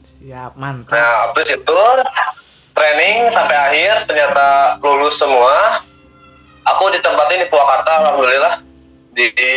Siap, 0.00 0.52
mantap. 0.56 0.96
nah 0.96 1.28
habis 1.28 1.48
itu 1.48 1.80
training 2.76 3.28
sampai 3.28 3.56
akhir 3.56 4.08
ternyata 4.08 4.80
lulus 4.80 5.20
semua. 5.20 5.84
Aku 6.76 6.92
ditempatin 6.92 7.40
di 7.40 7.48
Purwakarta 7.48 8.04
alhamdulillah 8.04 8.69
di, 9.14 9.24
di 9.34 9.52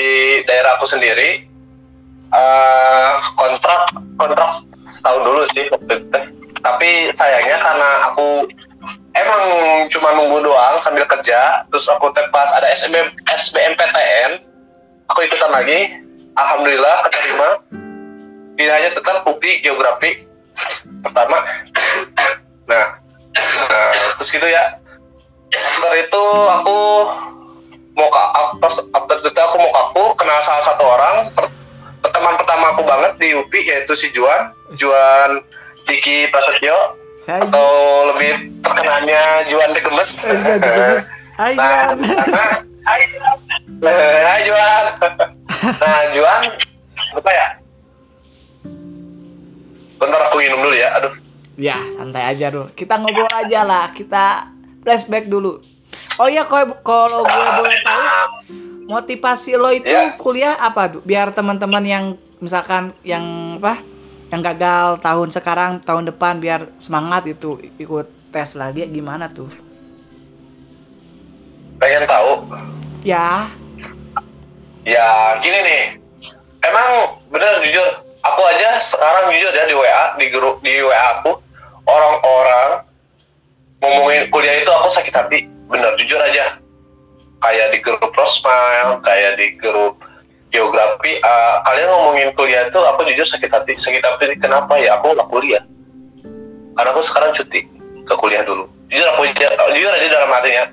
daerah 0.46 0.78
aku 0.78 0.86
sendiri 0.86 1.54
Eh, 2.34 3.14
kontrak 3.38 3.94
kontrak 4.18 4.50
setahun 4.90 5.22
dulu 5.22 5.42
sih 5.54 5.70
waktu 5.70 6.02
itu. 6.02 6.20
Tapi 6.66 7.14
sayangnya 7.14 7.62
karena 7.62 7.90
aku 8.10 8.50
emang 9.14 9.44
cuma 9.94 10.18
nunggu 10.18 10.42
doang 10.42 10.82
sambil 10.82 11.06
kerja 11.06 11.62
terus 11.70 11.86
aku 11.94 12.10
teh 12.10 12.26
pas 12.34 12.50
ada 12.58 12.74
SBM 12.74 13.14
SBMPTN 13.30 14.42
aku 15.14 15.20
ikutan 15.30 15.52
lagi 15.54 15.94
alhamdulillah 16.34 17.06
keterima. 17.06 17.50
Pilihannya 18.58 18.98
tetap 18.98 19.30
UPI 19.30 19.62
geografi 19.62 20.26
pertama. 21.06 21.38
Nah, 22.66 22.98
nah 23.70 23.90
terus 24.18 24.30
gitu 24.34 24.48
ya. 24.50 24.82
After 25.54 25.94
itu 26.02 26.26
aku 26.50 26.80
mau 27.94 28.08
ke 28.08 28.22
pas 28.58 28.74
after 28.92 29.16
itu 29.18 29.30
aku 29.32 29.56
mau 29.58 29.70
ke 29.70 29.80
aku 29.84 30.04
kenal 30.16 30.40
salah 30.40 30.62
satu 30.62 30.84
orang 30.84 31.30
per- 31.32 31.52
teman 32.04 32.36
pertama 32.36 32.66
aku 32.70 32.84
banget 32.84 33.12
di 33.16 33.32
UPI 33.34 33.62
yaitu 33.64 33.94
si 33.94 34.10
Juan 34.10 34.50
Juan 34.74 35.40
Diki 35.84 36.28
Prasetyo 36.28 37.00
Saya 37.16 37.40
atau 37.42 37.70
lebih 38.12 38.34
terkenalnya 38.60 39.22
Juan 39.48 39.72
de 39.72 39.80
Gemes. 39.86 40.12
Hai, 41.34 41.56
nah, 41.56 41.96
Hai 42.84 44.42
Juan 44.44 44.84
nah 45.82 46.00
Juan 46.12 46.42
apa 47.14 47.30
ya 47.30 47.48
bentar 49.96 50.22
aku 50.28 50.36
minum 50.38 50.60
dulu 50.62 50.76
ya 50.76 50.92
aduh 50.94 51.14
Ya, 51.54 51.78
santai 51.94 52.34
aja 52.34 52.50
dulu. 52.50 52.66
Kita 52.74 52.98
ngobrol 52.98 53.30
aja 53.30 53.62
lah. 53.62 53.86
Kita 53.94 54.50
flashback 54.82 55.30
dulu. 55.30 55.62
Oh 56.16 56.28
iya, 56.28 56.46
kalau 56.46 56.78
kalau 56.80 57.22
gue 57.24 57.50
boleh 57.58 57.80
tahu, 57.82 58.06
motivasi 58.86 59.56
lo 59.56 59.70
itu 59.70 59.88
Ya. 59.88 60.14
kuliah 60.16 60.54
apa 60.56 60.90
tuh? 60.90 61.02
Biar 61.02 61.32
teman-teman 61.32 61.82
yang 61.82 62.06
misalkan 62.38 62.94
yang 63.02 63.24
apa? 63.58 63.82
Yang 64.30 64.42
gagal 64.50 64.88
tahun 65.00 65.30
sekarang, 65.30 65.72
tahun 65.82 66.10
depan 66.10 66.38
biar 66.38 66.66
semangat 66.78 67.26
itu 67.26 67.58
ikut 67.78 68.10
tes 68.30 68.54
lagi 68.54 68.86
gimana 68.86 69.30
tuh? 69.30 69.50
pengen 71.74 72.08
tahu 72.08 72.48
Ya, 73.04 73.52
ya 74.88 75.08
gini 75.38 75.60
nih 75.60 75.84
emang 76.64 77.20
bener 77.28 77.60
jujur 77.60 77.84
aku 78.24 78.42
aja 78.48 78.80
sekarang 78.80 79.36
jujur 79.36 79.52
ya 79.52 79.68
di 79.68 79.76
WA 79.76 80.04
di 80.16 80.32
grup 80.32 80.64
di 80.64 80.80
WA 80.80 81.20
aku 81.20 81.44
orang-orang 81.84 82.88
ngomongin 83.84 84.32
kuliah 84.32 84.64
itu 84.64 84.72
aku 84.72 84.88
sakit 84.88 85.12
hati 85.12 85.40
bener 85.74 85.92
jujur 85.98 86.22
aja. 86.22 86.62
Kayak 87.42 87.68
di 87.76 87.80
grup 87.84 88.14
Rosmile 88.14 89.02
kayak 89.04 89.36
di 89.36 89.58
grup 89.58 90.00
geografi 90.54 91.18
eh, 91.18 91.56
kalian 91.66 91.90
ngomongin 91.90 92.30
kuliah 92.38 92.70
itu 92.70 92.78
aku 92.78 93.10
jujur 93.10 93.26
sakit 93.26 93.50
hati 93.50 93.74
sakit 93.74 94.06
hati 94.06 94.38
kenapa 94.38 94.78
ya? 94.78 95.02
Aku 95.02 95.18
nggak 95.18 95.28
kuliah. 95.34 95.64
Karena 96.78 96.90
aku 96.94 97.02
sekarang 97.02 97.34
cuti 97.34 97.66
ke 98.06 98.14
kuliah 98.16 98.46
dulu. 98.46 98.70
Jujur 98.88 99.08
aku 99.18 99.26
jujur 99.74 99.92
aja 99.92 100.08
dalam 100.08 100.30
hatinya 100.30 100.64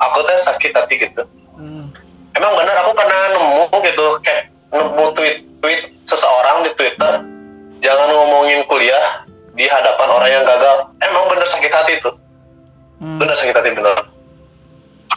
aku 0.00 0.24
tuh 0.24 0.40
sakit 0.40 0.72
hati 0.72 0.94
gitu. 0.98 1.22
Hmm, 1.56 1.88
emang 2.36 2.52
benar 2.56 2.76
aku 2.84 2.92
pernah 2.96 3.20
nemu 3.36 3.60
gitu 3.84 4.04
kayak 4.24 4.52
nemu 4.72 5.04
tweet 5.16 5.36
tweet 5.60 5.80
seseorang 6.04 6.64
di 6.64 6.70
Twitter 6.76 7.12
jangan 7.80 8.08
ngomongin 8.12 8.64
kuliah 8.68 9.24
di 9.52 9.68
hadapan 9.68 10.08
orang 10.10 10.30
yang 10.32 10.44
gagal. 10.48 10.76
Emang 11.04 11.28
bener 11.28 11.44
sakit 11.44 11.72
hati 11.72 11.94
tuh. 12.00 12.16
Hmm. 12.96 13.20
bener 13.20 13.36
sakit 13.36 13.52
hati 13.52 13.76
bener 13.76 14.15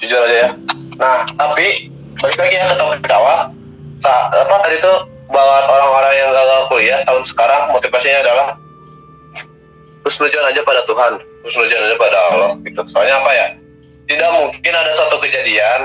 jujur 0.04 0.20
aja 0.26 0.36
ya 0.48 0.50
nah 1.00 1.24
tapi 1.36 1.92
balik 2.20 2.38
lagi 2.40 2.56
ya 2.56 2.66
ke 2.68 2.76
topik 2.76 3.12
awal 3.12 3.52
sa 4.00 4.32
apa 4.32 4.56
tadi 4.64 4.80
tuh 4.80 5.08
buat 5.30 5.66
orang-orang 5.70 6.14
yang 6.18 6.30
gagal 6.34 6.62
kuliah 6.72 7.00
tahun 7.06 7.24
sekarang 7.24 7.62
motivasinya 7.72 8.20
adalah 8.26 8.48
terus 10.04 10.16
berjalan 10.18 10.50
aja 10.50 10.62
pada 10.66 10.82
Tuhan 10.90 11.12
terus 11.46 11.56
berjalan 11.56 11.86
aja 11.86 11.98
pada 12.00 12.18
Allah 12.32 12.52
gitu 12.66 12.82
soalnya 12.90 13.16
apa 13.22 13.32
ya 13.32 13.48
tidak 14.10 14.30
mungkin 14.34 14.74
ada 14.74 14.92
satu 14.98 15.22
kejadian 15.22 15.80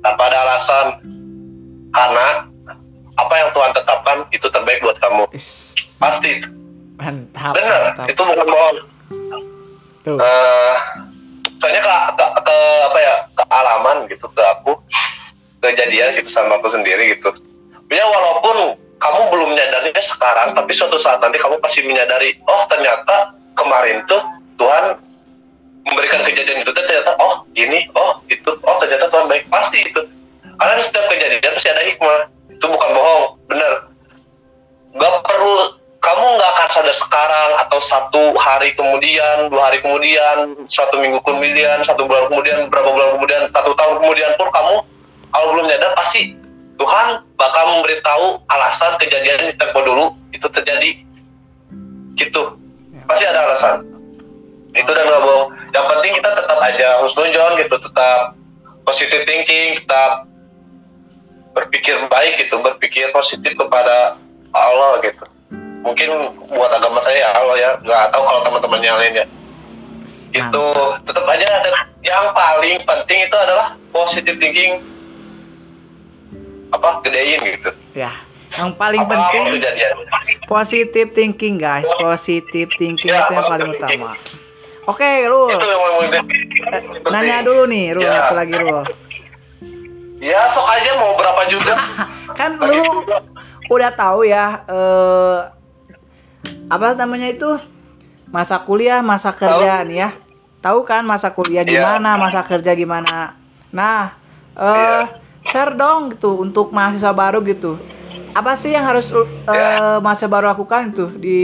tanpa 0.00 0.22
ada 0.32 0.38
alasan 0.48 0.86
karena 1.92 2.26
apa 3.16 3.34
yang 3.36 3.50
Tuhan 3.52 3.70
tetapkan 3.76 4.18
itu 4.32 4.46
terbaik 4.48 4.80
buat 4.84 4.96
kamu 5.00 5.24
Is, 5.32 5.76
pasti 6.00 6.40
itu. 6.40 6.48
mantap, 6.96 7.52
mantap. 7.56 8.06
itu 8.08 8.20
bukan 8.24 8.46
bohong 8.48 8.78
Tuh. 10.06 10.22
Eh, 10.22 10.74
soalnya 11.58 11.82
ke, 11.82 11.94
ke, 12.14 12.26
ke 12.46 12.58
apa 12.86 12.98
ya 13.02 13.14
kealaman 13.34 14.06
gitu 14.06 14.30
ke 14.30 14.38
aku 14.38 14.78
kejadian 15.58 16.14
gitu 16.14 16.30
sama 16.30 16.62
aku 16.62 16.70
sendiri 16.70 17.18
gitu. 17.18 17.34
Ya 17.90 18.06
walaupun 18.06 18.78
kamu 19.02 19.20
belum 19.34 19.48
menyadarinya 19.58 20.02
sekarang 20.02 20.54
tapi 20.54 20.70
suatu 20.70 20.96
saat 20.96 21.18
nanti 21.18 21.42
kamu 21.42 21.58
pasti 21.58 21.82
menyadari 21.82 22.38
oh 22.46 22.62
ternyata 22.70 23.34
kemarin 23.58 24.06
tuh 24.06 24.22
Tuhan 24.56 24.96
memberikan 25.86 26.22
kejadian 26.22 26.62
itu 26.62 26.70
ternyata 26.70 27.18
oh 27.18 27.42
gini 27.50 27.90
oh 27.98 28.22
itu 28.30 28.54
oh 28.62 28.76
ternyata 28.78 29.10
Tuhan 29.10 29.26
baik. 29.26 29.50
Pasti 29.50 29.82
itu. 29.82 30.00
Karena 30.56 30.80
setiap 30.80 31.10
kejadian 31.10 31.52
pasti 31.52 31.68
ada 31.74 31.82
hikmah. 31.82 32.20
Itu 32.54 32.64
bukan 32.70 32.90
bohong 32.94 33.24
bener 33.50 33.96
nggak 34.96 35.14
perlu 35.28 35.56
kamu 36.06 36.22
nggak 36.38 36.50
akan 36.54 36.68
ada 36.86 36.94
sekarang 36.94 37.50
atau 37.66 37.78
satu 37.82 38.22
hari 38.38 38.70
kemudian 38.78 39.50
dua 39.50 39.66
hari 39.66 39.82
kemudian 39.82 40.54
satu 40.70 41.02
minggu 41.02 41.18
kemudian 41.26 41.82
satu 41.82 42.06
bulan 42.06 42.30
kemudian 42.30 42.70
berapa 42.70 42.94
bulan 42.94 43.18
kemudian 43.18 43.42
satu 43.50 43.74
tahun 43.74 43.98
kemudian 43.98 44.30
pun 44.38 44.46
kamu 44.54 44.76
kalau 45.34 45.46
belum 45.58 45.66
nyadar 45.66 45.90
pasti 45.98 46.38
Tuhan 46.76 47.24
bakal 47.34 47.64
memberitahu 47.74 48.46
alasan 48.46 48.94
kejadian 49.02 49.48
di 49.48 49.54
tempo 49.56 49.80
dulu 49.80 50.12
itu 50.28 50.44
terjadi. 50.44 51.00
Gitu. 52.20 52.42
Pasti 53.08 53.24
ada 53.24 53.48
alasan. 53.48 53.80
Itu 54.76 54.90
dan 54.92 55.08
nggak 55.08 55.22
bohong. 55.24 55.56
Yang 55.72 55.86
penting 55.88 56.12
kita 56.20 56.30
tetap 56.36 56.58
aja 56.60 57.00
husnuzon 57.00 57.52
gitu 57.64 57.76
tetap 57.80 58.36
positive 58.84 59.24
thinking 59.24 59.80
tetap 59.80 60.28
berpikir 61.56 61.96
baik 62.12 62.44
gitu 62.44 62.60
berpikir 62.60 63.08
positif 63.16 63.56
kepada 63.56 64.20
Allah 64.52 65.00
gitu 65.00 65.24
mungkin 65.86 66.08
buat 66.50 66.70
agama 66.74 66.98
saya 66.98 67.22
ya 67.22 67.28
Allah 67.38 67.56
ya. 67.56 67.70
Nggak 67.78 68.02
tahu 68.10 68.22
kalau 68.26 68.40
teman-teman 68.42 68.80
yang 68.82 68.96
lain 68.98 69.22
ya. 69.22 69.26
Itu 70.34 70.64
tetap 71.06 71.24
aja 71.30 71.46
ada. 71.62 71.70
Yang 72.02 72.26
paling 72.34 72.76
penting 72.82 73.18
itu 73.30 73.36
adalah 73.38 73.78
positive 73.94 74.36
thinking. 74.42 74.82
Apa? 76.74 77.00
Gedein 77.06 77.40
gitu. 77.46 77.70
Ya 77.94 78.10
yang 78.56 78.72
paling 78.78 79.02
apa 79.02 79.10
penting 79.12 79.44
positive 80.46 81.08
thinking 81.12 81.54
guys. 81.58 81.88
Positive 81.98 82.70
thinking 82.78 83.10
Ya, 83.12 83.26
itu 83.26 83.32
yang 83.36 83.46
paling 83.46 83.70
thinking. 83.76 84.00
utama. 84.00 84.10
oke 84.86 85.10
Rul. 85.28 85.50
Itu 85.52 85.66
yang 85.66 85.80
paling 85.82 85.98
penting. 86.14 86.42
Nanya 87.10 87.36
dulu 87.42 87.62
nih 87.68 87.84
Rul. 87.98 88.06
Ya. 88.06 88.12
satu 88.22 88.34
lagi 88.38 88.54
Rul. 88.56 88.80
Ya 90.16 90.40
sok 90.48 90.66
aja 90.72 90.90
mau 90.96 91.12
berapa 91.18 91.42
juga. 91.50 91.74
Kan 92.38 92.56
lu 92.56 92.80
udah 93.66 93.90
tahu 93.92 94.24
ya 94.24 94.62
eh 94.70 95.38
apa 96.66 96.94
namanya 96.94 97.28
itu 97.28 97.50
masa 98.26 98.58
kuliah 98.58 99.00
masa 99.00 99.30
kerja 99.30 99.80
nih 99.82 99.98
ya 100.02 100.10
tahu 100.58 100.82
kan 100.82 101.02
masa 101.02 101.30
kuliah 101.30 101.62
Iya. 101.62 101.78
gimana 101.78 102.16
masa 102.16 102.42
kerja 102.42 102.72
gimana 102.72 103.38
nah 103.70 104.14
eh 104.52 104.66
Iya. 104.66 104.98
share 105.42 105.72
dong 105.72 106.10
gitu 106.10 106.34
untuk 106.36 106.70
mahasiswa 106.70 107.10
baru 107.10 107.38
gitu 107.40 107.78
apa 108.32 108.52
sih 108.52 108.74
yang 108.74 108.84
harus 108.84 109.08
eh 109.08 109.22
Iya. 109.46 110.02
mahasiswa 110.02 110.26
baru 110.28 110.50
lakukan 110.50 110.90
itu 110.90 111.06
di 111.14 111.38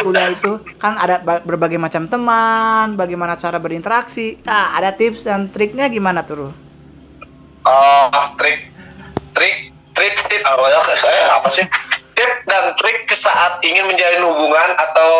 kuliah 0.00 0.30
itu 0.30 0.56
kan 0.76 0.96
ada 0.96 1.20
ba- 1.20 1.38
berbagai 1.38 1.76
macam 1.76 2.06
teman 2.06 2.94
bagaimana 2.94 3.36
cara 3.36 3.56
berinteraksi 3.56 4.40
ah 4.42 4.72
ada 4.72 4.90
tips 4.90 5.28
dan 5.28 5.46
triknya 5.46 5.86
gimana 5.86 6.24
tuh? 6.24 6.50
Oh, 7.62 8.06
trik, 8.38 8.70
trik, 9.34 9.74
trik, 9.90 10.14
trik, 10.16 10.42
awalnya 10.46 10.78
saya 10.86 11.34
apa 11.34 11.50
sih? 11.50 11.66
Dan 12.56 12.72
trik 12.80 13.04
saat 13.12 13.60
ingin 13.60 13.84
menjalin 13.84 14.24
hubungan 14.24 14.70
atau 14.80 15.10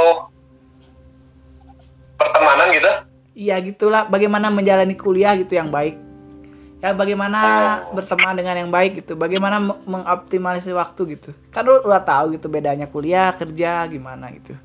pertemanan 2.17 2.73
gitu? 2.73 2.89
Iya 3.37 3.61
gitulah 3.61 4.09
bagaimana 4.09 4.49
menjalani 4.49 4.97
kuliah 4.97 5.37
gitu 5.37 5.53
yang 5.61 5.69
baik. 5.69 6.01
Ya 6.81 6.97
bagaimana 6.97 7.41
berteman 7.93 8.37
dengan 8.37 8.57
yang 8.57 8.71
baik 8.73 9.05
gitu. 9.05 9.13
Bagaimana 9.17 9.61
me- 9.61 9.81
mengoptimalisasi 9.85 10.73
waktu 10.73 11.21
gitu. 11.21 11.31
Kan 11.53 11.69
lu 11.69 11.77
udah 11.85 12.01
tahu 12.01 12.37
gitu 12.41 12.49
bedanya 12.49 12.89
kuliah, 12.89 13.37
kerja 13.37 13.85
gimana 13.89 14.33
gitu. 14.33 14.57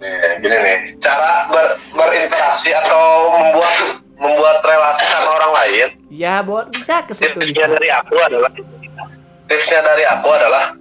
Nih, 0.00 0.40
gini 0.40 0.56
nih, 0.56 0.78
cara 1.00 1.48
ber- 1.48 1.76
berinteraksi 1.92 2.72
atau 2.72 3.32
membuat 3.36 3.74
membuat 4.20 4.60
relasi 4.64 5.04
sama 5.08 5.28
orang 5.40 5.52
lain. 5.56 5.88
Ya, 6.12 6.44
buat 6.44 6.68
bisa 6.72 7.04
ke 7.04 7.12
situ 7.16 7.36
Tipsnya 7.36 7.68
bisa. 7.68 7.76
dari 7.80 7.88
aku 7.88 8.14
adalah 8.20 8.52
tipsnya 9.48 9.80
dari 9.80 10.04
aku 10.04 10.28
adalah 10.28 10.76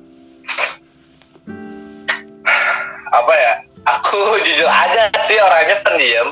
apa 3.11 3.33
ya? 3.33 3.53
Aku 3.97 4.19
jujur 4.45 4.69
aja 4.69 5.09
sih 5.25 5.37
orangnya 5.39 5.77
pendiam. 5.85 6.27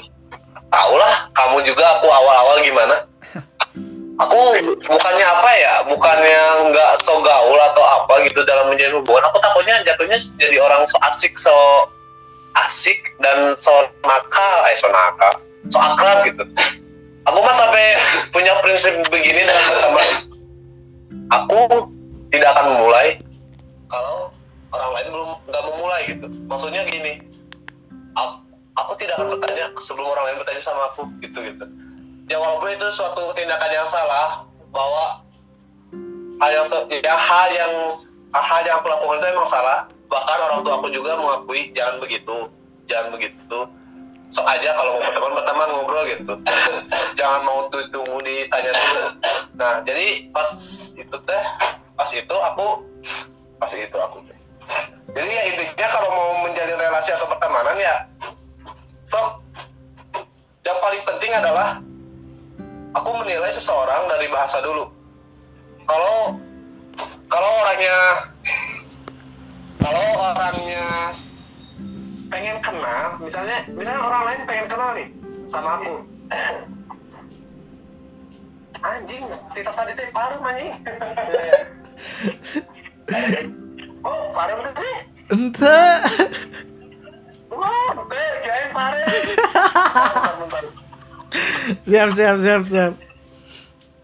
Tahu 0.67 0.93
lah, 0.99 1.31
kamu 1.31 1.63
juga 1.63 1.99
aku 1.99 2.07
awal-awal 2.11 2.59
gimana. 2.63 2.95
Aku 4.17 4.39
bukannya 4.81 5.21
apa 5.29 5.51
ya, 5.61 5.73
bukannya 5.93 6.73
nggak 6.73 6.91
so 7.05 7.21
gaul 7.21 7.53
atau 7.69 7.85
apa 7.85 8.25
gitu 8.25 8.41
dalam 8.49 8.73
menjalin 8.73 8.97
hubungan. 8.97 9.21
Aku 9.29 9.37
takutnya 9.37 9.77
jatuhnya 9.85 10.17
jadi 10.41 10.57
orang 10.57 10.89
so 10.89 10.97
asik, 11.05 11.37
so 11.37 11.53
asik 12.65 12.97
dan 13.21 13.53
so 13.53 13.69
nakal, 14.01 14.57
eh 14.65 14.73
so 14.73 14.89
nakal, 14.89 15.37
so 15.69 15.77
akrab 15.77 16.25
gitu. 16.25 16.41
Aku 17.29 17.37
mah 17.45 17.55
sampai 17.61 17.93
punya 18.33 18.57
prinsip 18.65 18.97
begini 19.13 19.45
dengan 19.45 19.75
teman. 19.85 20.07
Aku 21.29 21.59
tidak 22.33 22.57
akan 22.57 22.65
memulai 22.73 23.21
kalau 23.85 24.33
orang 24.77 24.91
lain 24.93 25.07
belum 25.09 25.29
nggak 25.49 25.63
memulai 25.73 26.01
gitu. 26.05 26.27
Maksudnya 26.45 26.81
gini, 26.85 27.13
aku, 28.13 28.33
aku 28.77 28.91
tidak 29.01 29.17
akan 29.17 29.27
bertanya 29.37 29.65
sebelum 29.81 30.07
orang 30.13 30.25
lain 30.29 30.37
bertanya 30.45 30.61
sama 30.61 30.81
aku 30.93 31.09
gitu 31.19 31.39
gitu. 31.41 31.65
Ya 32.27 32.37
walaupun 32.37 32.75
itu 32.75 32.87
suatu 32.93 33.31
tindakan 33.33 33.71
yang 33.71 33.87
salah 33.89 34.45
bahwa 34.69 35.23
hal 36.43 36.51
yang 36.53 36.67
ya, 36.91 37.15
hal 37.15 37.49
yang 37.49 37.73
hal 38.35 38.61
yang 38.67 38.77
aku 38.77 38.87
lakukan 38.91 39.19
itu 39.23 39.27
emang 39.33 39.49
salah. 39.49 39.87
Bahkan 40.07 40.37
orang 40.39 40.59
tua 40.63 40.73
aku 40.79 40.87
juga 40.93 41.19
mengakui 41.19 41.71
jangan 41.75 41.99
begitu, 41.99 42.47
jangan 42.87 43.11
begitu. 43.15 43.59
Sok 44.27 44.43
aja 44.43 44.75
kalau 44.75 44.99
mau 44.99 45.07
berteman 45.07 45.31
berteman 45.39 45.67
ngobrol 45.71 46.03
gitu. 46.03 46.33
jangan 47.19 47.41
mau 47.47 47.59
tunggu 47.71 48.19
ditanya 48.27 48.71
dulu. 48.75 49.03
Nah 49.55 49.73
jadi 49.87 50.27
pas 50.35 50.51
itu 50.99 51.17
teh, 51.23 51.43
pas 51.95 52.09
itu 52.11 52.35
aku, 52.35 52.67
pas 53.55 53.71
itu 53.71 53.97
aku. 53.97 54.36
Jadi 55.17 55.29
ya 55.33 55.43
intinya 55.49 55.87
kalau 55.89 56.09
mau 56.13 56.31
menjalin 56.45 56.77
relasi 56.77 57.09
atau 57.15 57.25
pertemanan 57.31 57.77
ya, 57.79 57.95
sok 59.07 59.41
yang 60.67 60.77
paling 60.83 61.01
penting 61.07 61.31
adalah 61.31 61.79
aku 62.91 63.09
menilai 63.23 63.49
seseorang 63.55 64.11
dari 64.11 64.27
bahasa 64.27 64.59
dulu. 64.59 64.91
Kalau 65.87 66.35
kalau 67.31 67.49
orangnya 67.63 67.97
kalau 69.79 70.05
orangnya 70.19 71.15
pengen 72.27 72.59
kenal, 72.59 73.15
misalnya 73.23 73.63
misalnya 73.71 74.01
orang 74.03 74.23
lain 74.27 74.41
pengen 74.43 74.67
kenal 74.67 74.89
nih 74.91 75.07
sama 75.47 75.79
aku. 75.79 75.93
Anjing, 78.77 79.23
kita 79.55 79.71
tadi 79.73 79.91
teh 79.95 80.07
parum 80.13 80.43
anjing. 80.43 80.71
oh, 84.07 84.31
parum 84.31 84.63
tuh 84.63 84.73
sih. 84.79 84.95
Ente. 85.35 85.79
Wah, 87.51 87.91
parum. 88.71 89.07
Bentar, 89.07 90.33
bentar. 90.39 90.63
Siap, 91.83 92.09
siap, 92.15 92.35
siap, 92.39 92.63
siap. 92.71 92.93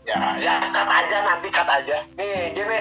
Ya, 0.03 0.19
ya 0.35 0.53
cut 0.75 0.89
aja 0.91 1.17
nanti 1.23 1.47
cut 1.47 1.69
aja. 1.71 1.97
Nih, 2.19 2.51
gini. 2.51 2.79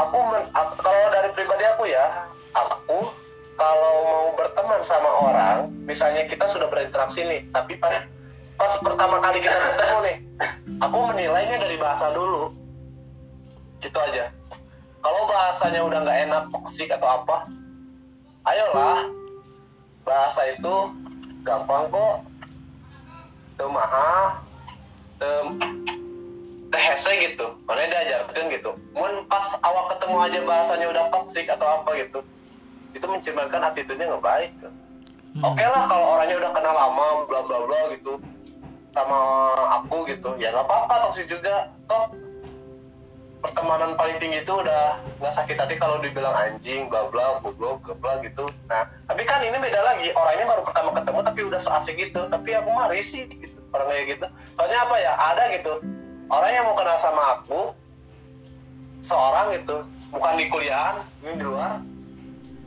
Aku, 0.00 0.16
men, 0.32 0.48
aku 0.56 0.72
kalau 0.80 1.12
dari 1.12 1.28
pribadi 1.36 1.64
aku 1.76 1.84
ya, 1.84 2.24
aku 2.56 3.12
kalau 3.60 3.94
mau 4.08 4.26
berteman 4.32 4.80
sama 4.80 5.10
orang, 5.28 5.68
misalnya 5.84 6.24
kita 6.24 6.48
sudah 6.48 6.72
berinteraksi 6.72 7.20
nih, 7.20 7.44
tapi 7.52 7.76
pas 7.76 8.08
pas 8.56 8.72
pertama 8.80 9.20
kali 9.20 9.44
kita 9.44 9.52
ketemu 9.52 9.98
nih, 10.08 10.16
aku 10.80 10.96
menilainya 11.12 11.56
dari 11.60 11.76
bahasa 11.76 12.08
dulu. 12.16 12.48
Gitu 13.80 13.98
aja. 13.98 14.32
Kalau 15.00 15.20
bahasanya 15.24 15.80
udah 15.80 15.98
nggak 16.04 16.18
enak, 16.28 16.42
toksik 16.52 16.92
atau 16.92 17.08
apa, 17.08 17.48
ayolah. 18.44 19.08
Bahasa 20.04 20.40
itu 20.52 20.74
gampang 21.44 21.88
kok 21.88 22.14
teu 23.60 23.68
mahal 23.68 24.40
teu 25.20 25.52
teh 26.70 26.80
hese 26.80 27.12
gitu 27.28 27.46
mana 27.68 27.84
diajarkan 27.84 28.44
gitu 28.48 28.70
mun 28.96 29.28
pas 29.28 29.44
awal 29.60 29.90
ketemu 29.92 30.16
aja 30.16 30.38
bahasanya 30.46 30.86
udah 30.88 31.04
toksik 31.12 31.44
atau 31.50 31.66
apa 31.80 31.90
gitu 32.00 32.20
itu 32.96 33.04
mencerminkan 33.04 33.62
attitude-nya 33.70 34.16
nggak 34.16 34.24
baik 34.24 34.50
kan. 34.64 34.72
oke 35.44 35.64
lah 35.64 35.82
kalau 35.86 36.06
orangnya 36.16 36.36
udah 36.40 36.52
kenal 36.56 36.74
lama 36.74 37.06
bla 37.28 37.40
bla 37.44 37.58
bla 37.68 37.80
gitu 37.92 38.16
sama 38.96 39.20
aku 39.82 40.08
gitu 40.08 40.30
ya 40.40 40.54
nggak 40.56 40.64
apa-apa 40.64 40.94
toksik 41.08 41.28
juga 41.28 41.68
toh 41.84 42.16
pertemanan 43.40 43.96
paling 43.96 44.20
tinggi 44.20 44.44
itu 44.44 44.52
udah 44.52 45.00
nggak 45.16 45.34
sakit 45.34 45.56
hati 45.56 45.74
kalau 45.80 45.96
dibilang 45.98 46.36
anjing 46.36 46.86
bla 46.92 47.08
bla 47.08 47.40
goblok 47.40 47.80
bla 47.98 48.20
gitu. 48.20 48.46
Nah 48.68 48.84
tapi 49.08 49.24
kan 49.24 49.40
ini 49.40 49.56
beda 49.56 49.80
lagi. 49.80 50.12
Orangnya 50.12 50.46
baru 50.46 50.62
pertama 50.64 50.90
ketemu 50.92 51.20
tapi 51.24 51.40
udah 51.48 51.60
so 51.60 51.70
asik 51.72 51.96
gitu. 51.96 52.20
Tapi 52.28 52.50
aku 52.54 52.68
mah 52.70 52.92
risih 52.92 53.26
gitu 53.32 53.56
orang 53.72 53.88
kayak 53.88 54.04
gitu. 54.16 54.26
Soalnya 54.54 54.78
apa 54.84 54.96
ya? 55.00 55.12
Ada 55.16 55.44
gitu. 55.56 55.72
Orang 56.30 56.50
yang 56.52 56.64
mau 56.68 56.76
kenal 56.78 56.98
sama 57.00 57.22
aku 57.40 57.60
seorang 59.02 59.46
gitu. 59.56 59.76
Bukan 60.12 60.32
di 60.36 60.46
kuliahan 60.52 60.96
ini 61.24 61.32
di 61.40 61.44
luar. 61.44 61.80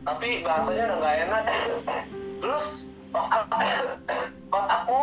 Tapi 0.04 0.28
bahasanya 0.42 0.84
udah 0.90 0.98
nggak 1.00 1.16
enak. 1.30 1.44
Terus 2.42 2.68
pas 4.52 4.68
aku 4.68 4.98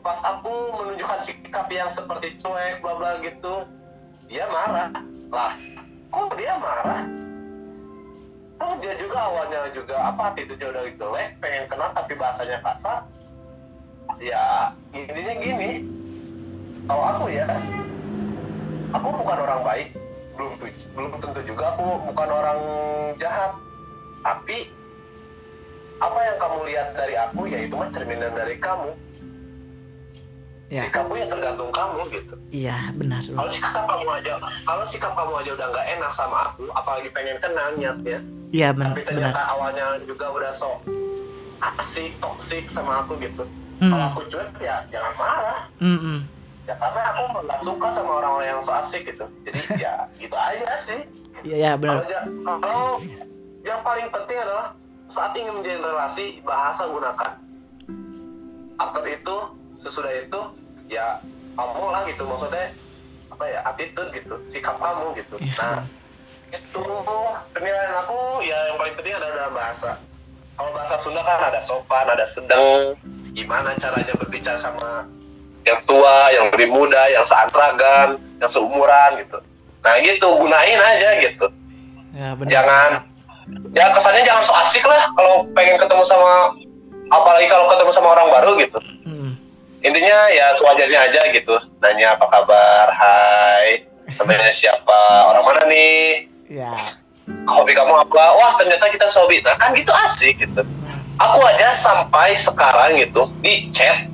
pas 0.00 0.18
aku 0.22 0.54
menunjukkan 0.80 1.20
sikap 1.26 1.66
yang 1.68 1.90
seperti 1.92 2.38
cuek 2.38 2.78
bla 2.78 2.94
bla 2.94 3.18
gitu 3.20 3.66
dia 4.30 4.46
marah. 4.46 4.88
Lah 5.34 5.54
kok 6.14 6.30
dia 6.38 6.54
marah? 6.54 7.02
Kok 8.62 8.74
dia 8.78 8.94
juga 8.94 9.18
awalnya 9.26 9.60
juga 9.74 9.96
apa 9.98 10.38
itu 10.38 10.54
jodoh 10.54 10.86
itu 10.86 11.02
jelek 11.02 11.34
pengen 11.42 11.66
kenal 11.66 11.90
tapi 11.90 12.14
bahasanya 12.14 12.62
kasar 12.62 13.10
ya 14.22 14.70
intinya 14.94 15.34
gini. 15.42 15.70
Kalau 16.86 17.04
aku 17.10 17.24
ya 17.34 17.46
aku 18.94 19.06
bukan 19.10 19.38
orang 19.42 19.60
baik. 19.66 19.88
Belum 20.38 20.54
belum 20.94 21.10
tentu 21.18 21.40
juga 21.42 21.74
aku 21.74 21.86
bukan 22.14 22.28
orang 22.30 22.60
jahat. 23.18 23.52
Tapi 24.22 24.70
apa 26.00 26.20
yang 26.22 26.36
kamu 26.38 26.58
lihat 26.70 26.88
dari 26.94 27.14
aku 27.18 27.40
ya 27.50 27.58
itu 27.66 27.74
mah 27.74 27.90
cerminan 27.90 28.32
dari 28.38 28.56
kamu. 28.62 28.94
Ya. 30.70 30.86
sikapmu 30.86 31.14
yang 31.14 31.26
tergantung 31.28 31.68
kamu 31.68 32.00
gitu 32.08 32.34
Iya, 32.48 32.94
benar. 32.94 33.18
Kalau 33.20 33.50
sikap 33.50 33.84
kamu 33.84 34.08
aja 34.12 34.32
kalau 34.62 34.84
sikap 34.86 35.12
kamu 35.12 35.32
aja 35.36 35.50
udah 35.52 35.66
nggak 35.68 35.86
enak 35.92 36.10
sama 36.10 36.38
aku 36.46 36.62
apalagi 36.70 37.10
pengen 37.10 37.36
kenal 37.36 37.74
niatnya 37.74 38.22
Iya, 38.48 38.70
benar. 38.70 38.94
tapi 38.94 39.02
benar. 39.02 39.34
ternyata 39.34 39.42
awalnya 39.48 39.86
juga 40.04 40.26
udah 40.28 40.52
sok 40.52 40.78
asik 41.76 42.14
toksik 42.16 42.64
sama 42.66 43.02
aku 43.02 43.18
gitu 43.18 43.42
Hmm. 43.76 43.88
kalau 43.88 44.06
aku 44.10 44.20
cuek 44.28 44.52
ya 44.58 44.84
jangan 44.86 45.12
marah 45.16 45.60
Mm-mm. 45.78 46.20
ya 46.62 46.74
karena 46.74 47.00
aku 47.10 47.22
nggak 47.40 47.60
suka 47.62 47.88
sama 47.90 48.12
orang-orang 48.14 48.46
yang 48.46 48.60
so 48.60 48.72
asik 48.74 49.02
gitu 49.04 49.24
jadi 49.40 49.56
ya 49.84 49.94
gitu 50.14 50.36
aja 50.36 50.68
sih 50.78 51.00
Iya, 51.40 51.56
ya, 51.56 51.70
kalau 51.72 51.80
benar. 51.80 52.04
ja- 52.04 52.28
kalau 52.60 52.86
yang 53.60 53.80
paling 53.80 54.06
penting 54.06 54.38
adalah 54.38 54.76
saat 55.08 55.32
ingin 55.32 55.50
menjalin 55.50 55.80
relasi 55.80 56.26
bahasa 56.40 56.84
gunakan 56.84 57.30
after 58.76 59.04
itu 59.06 59.36
sesudah 59.80 60.12
itu 60.12 60.40
ya 60.86 61.18
kamu 61.56 61.84
lah 61.90 62.02
gitu. 62.06 62.22
Maksudnya 62.28 62.66
apa 63.32 63.44
ya 63.48 63.60
attitude 63.66 64.10
gitu. 64.12 64.34
Sikap 64.52 64.76
kamu 64.78 65.16
gitu. 65.16 65.34
Iya. 65.40 65.56
nah 65.56 65.78
itu 66.50 66.82
penilaian 67.54 67.94
aku 68.02 68.42
ya 68.42 68.58
yang 68.74 68.76
paling 68.76 68.94
penting 68.98 69.14
adalah 69.16 69.34
dalam 69.46 69.54
bahasa. 69.54 69.90
Kalau 70.58 70.70
bahasa 70.76 70.94
Sunda 71.00 71.22
kan 71.24 71.40
ada 71.40 71.60
sopan 71.64 72.06
ada 72.10 72.26
sedang. 72.26 72.94
Gimana 73.32 73.72
caranya 73.78 74.12
berbicara 74.18 74.58
sama 74.58 75.06
yang 75.64 75.76
tua 75.84 76.32
yang 76.32 76.48
lebih 76.50 76.72
muda 76.72 77.12
yang 77.12 77.24
seantragan 77.24 78.18
yang 78.42 78.50
seumuran 78.50 79.24
gitu. 79.24 79.38
Nah 79.80 79.94
gitu. 80.04 80.28
Gunain 80.36 80.80
aja 80.80 81.10
gitu. 81.22 81.46
Ya, 82.10 82.34
benar. 82.34 82.50
jangan. 82.50 82.90
Ya 83.74 83.90
kesannya 83.94 84.22
jangan 84.26 84.42
so 84.46 84.54
asik 84.62 84.84
lah 84.86 85.10
kalau 85.14 85.46
pengen 85.54 85.78
ketemu 85.78 86.02
sama 86.06 86.54
apalagi 87.10 87.46
kalau 87.50 87.66
ketemu 87.70 87.90
sama 87.94 88.08
orang 88.18 88.28
baru 88.30 88.50
gitu. 88.62 88.78
Intinya 89.80 90.18
ya 90.32 90.52
sewajarnya 90.56 91.00
aja 91.10 91.20
gitu. 91.32 91.54
Nanya 91.80 92.16
apa 92.16 92.26
kabar 92.28 92.86
hai. 92.92 93.84
Namanya 94.18 94.50
siapa 94.52 95.30
orang 95.30 95.44
mana 95.46 95.62
nih? 95.70 96.28
Ya. 96.50 96.74
hobi 97.46 97.78
kamu 97.78 97.94
apa? 97.94 98.24
Wah 98.34 98.58
ternyata 98.58 98.90
kita 98.90 99.06
sobi. 99.06 99.38
Nah 99.40 99.54
kan 99.54 99.70
gitu 99.76 99.94
asik 100.06 100.42
gitu. 100.42 100.66
Aku 101.20 101.38
aja 101.46 101.70
sampai 101.76 102.34
sekarang 102.34 102.98
gitu 102.98 103.28
di 103.38 103.70
chat 103.70 104.08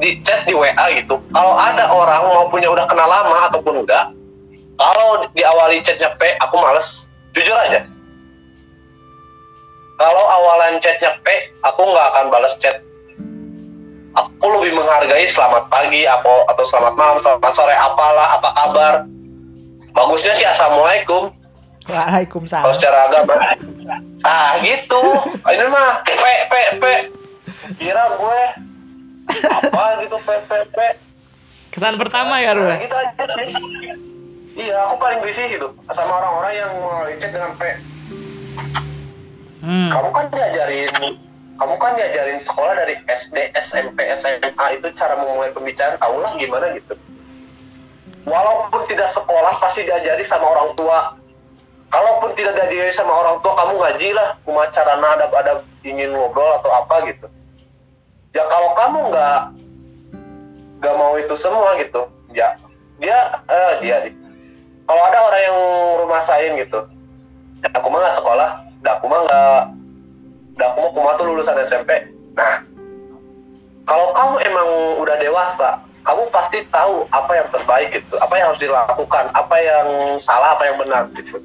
di 0.00 0.18
chat 0.24 0.48
di 0.48 0.56
WA 0.56 0.86
gitu. 0.96 1.20
Kalau 1.30 1.52
ada 1.52 1.90
orang 1.92 2.22
mau 2.32 2.48
punya 2.48 2.72
udah 2.72 2.88
kenal 2.88 3.06
lama 3.06 3.52
ataupun 3.52 3.84
enggak 3.84 4.08
kalau 4.82 5.28
diawali 5.30 5.78
chatnya 5.84 6.10
P 6.16 6.22
aku 6.42 6.56
males. 6.58 7.06
Jujur 7.32 7.54
aja. 7.56 7.86
Kalau 10.00 10.24
awalan 10.26 10.82
chatnya 10.82 11.16
P 11.22 11.26
aku 11.62 11.80
nggak 11.86 12.06
akan 12.12 12.24
balas 12.32 12.58
chat 12.58 12.82
aku 14.12 14.46
lebih 14.60 14.76
menghargai 14.76 15.24
selamat 15.24 15.68
pagi 15.68 16.04
atau 16.04 16.44
atau 16.46 16.64
selamat 16.64 16.94
malam 16.94 17.16
selamat 17.20 17.52
sore 17.52 17.74
apalah 17.74 18.36
apa 18.36 18.48
kabar. 18.52 18.94
Bagusnya 19.92 20.32
sih 20.32 20.48
assalamualaikum. 20.48 21.28
Kalau 21.82 21.98
Waalaikumsalam. 21.98 22.72
secara 22.72 23.10
agama. 23.10 23.34
Ah 24.22 24.54
gitu. 24.62 25.02
Ini 25.42 25.66
mah 25.66 26.00
p 26.06 26.10
p 26.46 26.54
p 26.78 26.84
kira 27.78 28.04
gue 28.14 28.40
apa 29.32 29.84
gitu 30.02 30.16
p 30.18 30.28
p 30.46 30.50
p 30.70 30.78
Kesan 31.72 31.96
pertama 31.96 32.36
ya, 32.36 32.52
Rul. 32.52 32.68
nah, 32.68 32.76
gitu 32.76 32.92
aja 32.94 33.24
sih. 33.40 33.48
Iya 34.52 34.76
aku 34.84 34.94
paling 35.00 35.24
risih 35.24 35.48
gitu 35.48 35.72
sama 35.88 36.20
orang-orang 36.20 36.52
yang 36.54 36.72
chat 37.16 37.32
dengan 37.32 37.52
p 37.56 37.62
Hmm. 39.62 39.94
kamu 39.94 40.10
kan 40.10 40.26
diajarin 40.26 40.90
kamu 41.58 41.74
kan 41.76 41.92
diajarin 41.94 42.40
sekolah 42.40 42.74
dari 42.74 42.94
SD 43.08 43.52
SMP 43.56 43.98
SMA 44.16 44.66
itu 44.78 44.88
cara 44.96 45.14
memulai 45.20 45.52
pembicaraan 45.52 46.00
tahu 46.00 46.16
lah 46.20 46.32
gimana 46.36 46.72
gitu. 46.76 46.94
Walaupun 48.22 48.86
tidak 48.86 49.10
sekolah 49.12 49.58
pasti 49.58 49.82
diajari 49.84 50.22
sama 50.22 50.46
orang 50.46 50.72
tua. 50.78 51.18
Kalaupun 51.92 52.32
tidak 52.38 52.56
diajari 52.56 52.92
sama 52.94 53.12
orang 53.12 53.36
tua 53.44 53.52
kamu 53.52 53.74
ngaji 53.76 54.08
lah 54.16 54.28
cuma 54.48 54.64
cara 54.72 54.96
adab 54.96 55.30
adab 55.36 55.58
ingin 55.84 56.16
ngobrol 56.16 56.56
atau 56.56 56.72
apa 56.72 57.04
gitu. 57.12 57.28
Ya 58.32 58.48
kalau 58.48 58.72
kamu 58.72 58.98
nggak 59.12 59.38
nggak 60.82 60.98
mau 60.98 61.14
itu 61.14 61.34
semua 61.38 61.78
gitu 61.78 62.10
ya 62.34 62.58
dia 62.98 63.38
eh 63.46 63.72
dia 63.78 63.96
kalau 64.90 65.02
ada 65.06 65.18
orang 65.30 65.42
yang 65.46 65.58
rumah 66.02 66.20
sain 66.26 66.58
gitu 66.58 66.82
ya 67.62 67.70
aku 67.70 67.86
mah 67.86 68.02
nggak 68.02 68.18
sekolah 68.18 68.50
dah 68.82 68.92
aku 68.98 69.06
mah 69.06 69.20
nggak 69.22 69.62
dah 70.56 70.68
aku 70.72 70.78
mah 70.80 70.90
kumah 70.92 71.12
tuh 71.16 71.24
lulusan 71.28 71.56
SMP 71.64 71.90
nah 72.36 72.64
kalau 73.88 74.14
kamu 74.14 74.34
emang 74.46 74.68
udah 75.02 75.16
dewasa 75.18 75.82
kamu 76.02 76.22
pasti 76.34 76.58
tahu 76.70 77.06
apa 77.14 77.32
yang 77.38 77.48
terbaik 77.54 77.88
gitu 77.94 78.14
apa 78.18 78.34
yang 78.34 78.46
harus 78.50 78.62
dilakukan 78.62 79.24
apa 79.38 79.56
yang 79.62 79.86
salah 80.18 80.58
apa 80.58 80.66
yang 80.66 80.76
benar 80.82 81.06
gitu. 81.14 81.38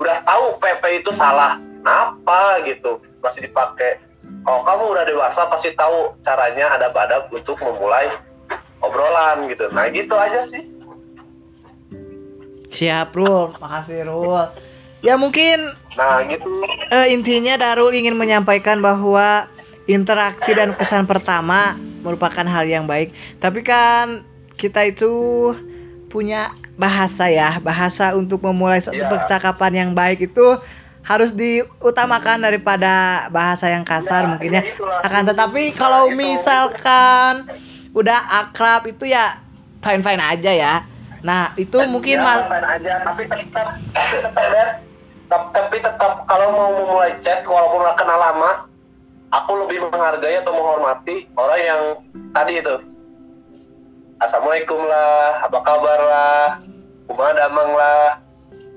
Udah 0.00 0.24
tahu 0.24 0.56
PP 0.56 1.04
itu 1.04 1.12
salah 1.12 1.60
kenapa 1.60 2.64
gitu 2.64 2.96
masih 3.20 3.44
dipakai. 3.44 4.00
Kalau 4.40 4.64
kamu 4.64 4.84
udah 4.96 5.04
dewasa 5.04 5.44
pasti 5.52 5.76
tahu 5.76 6.16
caranya 6.24 6.80
adab-adab 6.80 7.28
untuk 7.28 7.60
memulai 7.60 8.08
obrolan 8.80 9.44
gitu. 9.52 9.68
Nah 9.68 9.92
gitu 9.92 10.16
aja 10.16 10.48
sih. 10.48 10.64
Siap, 12.70 13.12
Rul. 13.12 13.52
Makasih, 13.58 14.06
Rul. 14.08 14.46
Ya 15.00 15.16
mungkin 15.16 15.58
nah 15.96 16.20
gitu 16.22 16.46
eh, 16.88 17.10
intinya 17.10 17.56
Darul 17.56 17.90
ingin 17.90 18.14
menyampaikan 18.14 18.78
bahwa 18.78 19.48
interaksi 19.84 20.52
dan 20.52 20.72
kesan 20.72 21.04
pertama 21.04 21.74
merupakan 22.00 22.44
hal 22.44 22.64
yang 22.64 22.84
baik. 22.84 23.10
Tapi 23.36 23.60
kan 23.60 24.22
kita 24.54 24.84
itu 24.84 25.10
punya 26.06 26.52
bahasa 26.74 27.28
ya, 27.28 27.58
bahasa 27.58 28.12
untuk 28.12 28.40
memulai 28.42 28.78
suatu 28.78 28.98
Iya. 28.98 29.08
percakapan 29.08 29.72
yang 29.74 29.90
baik 29.92 30.26
itu 30.26 30.46
harus 31.00 31.32
diutamakan 31.32 32.40
daripada 32.40 33.24
bahasa 33.30 33.66
yang 33.66 33.82
kasar 33.82 34.24
Ya, 34.24 34.28
mungkin 34.28 34.50
ya. 34.52 34.62
ya 34.62 34.68
itulah. 34.68 35.00
Akan 35.00 35.22
tetapi 35.24 35.62
kalau 35.72 36.06
itu. 36.06 36.16
misalkan 36.16 37.48
udah 37.90 38.20
akrab 38.38 38.84
itu 38.86 39.08
ya 39.08 39.40
fine 39.80 40.00
fine 40.00 40.22
aja 40.22 40.52
ya. 40.52 40.74
Nah 41.20 41.52
itu 41.54 41.76
mungkin 41.84 42.16
ya, 42.16 42.22
mas 42.22 42.40
fine 42.44 42.66
aja 42.68 42.92
tapi 43.02 43.22
tetap 43.24 43.68
tapi 43.90 44.16
tetap. 44.18 44.44
Tep- 44.44 44.89
tapi 45.30 45.78
tetap 45.78 46.26
kalau 46.26 46.48
mau 46.50 46.70
memulai 46.74 47.14
chat 47.20 47.46
walaupun 47.46 47.80
udah 47.80 47.94
kenal 47.94 48.18
lama 48.18 48.66
aku 49.30 49.52
lebih 49.62 49.86
menghargai 49.86 50.42
atau 50.42 50.50
menghormati 50.50 51.30
orang 51.34 51.60
yang 51.60 51.82
tadi 52.34 52.58
itu. 52.58 52.74
Assalamualaikum 54.18 54.80
lah 54.84 55.46
apa 55.46 55.58
kabar 55.62 55.98
lah 56.02 56.44
kumaha 57.06 57.32
damang 57.32 57.70
lah 57.72 58.18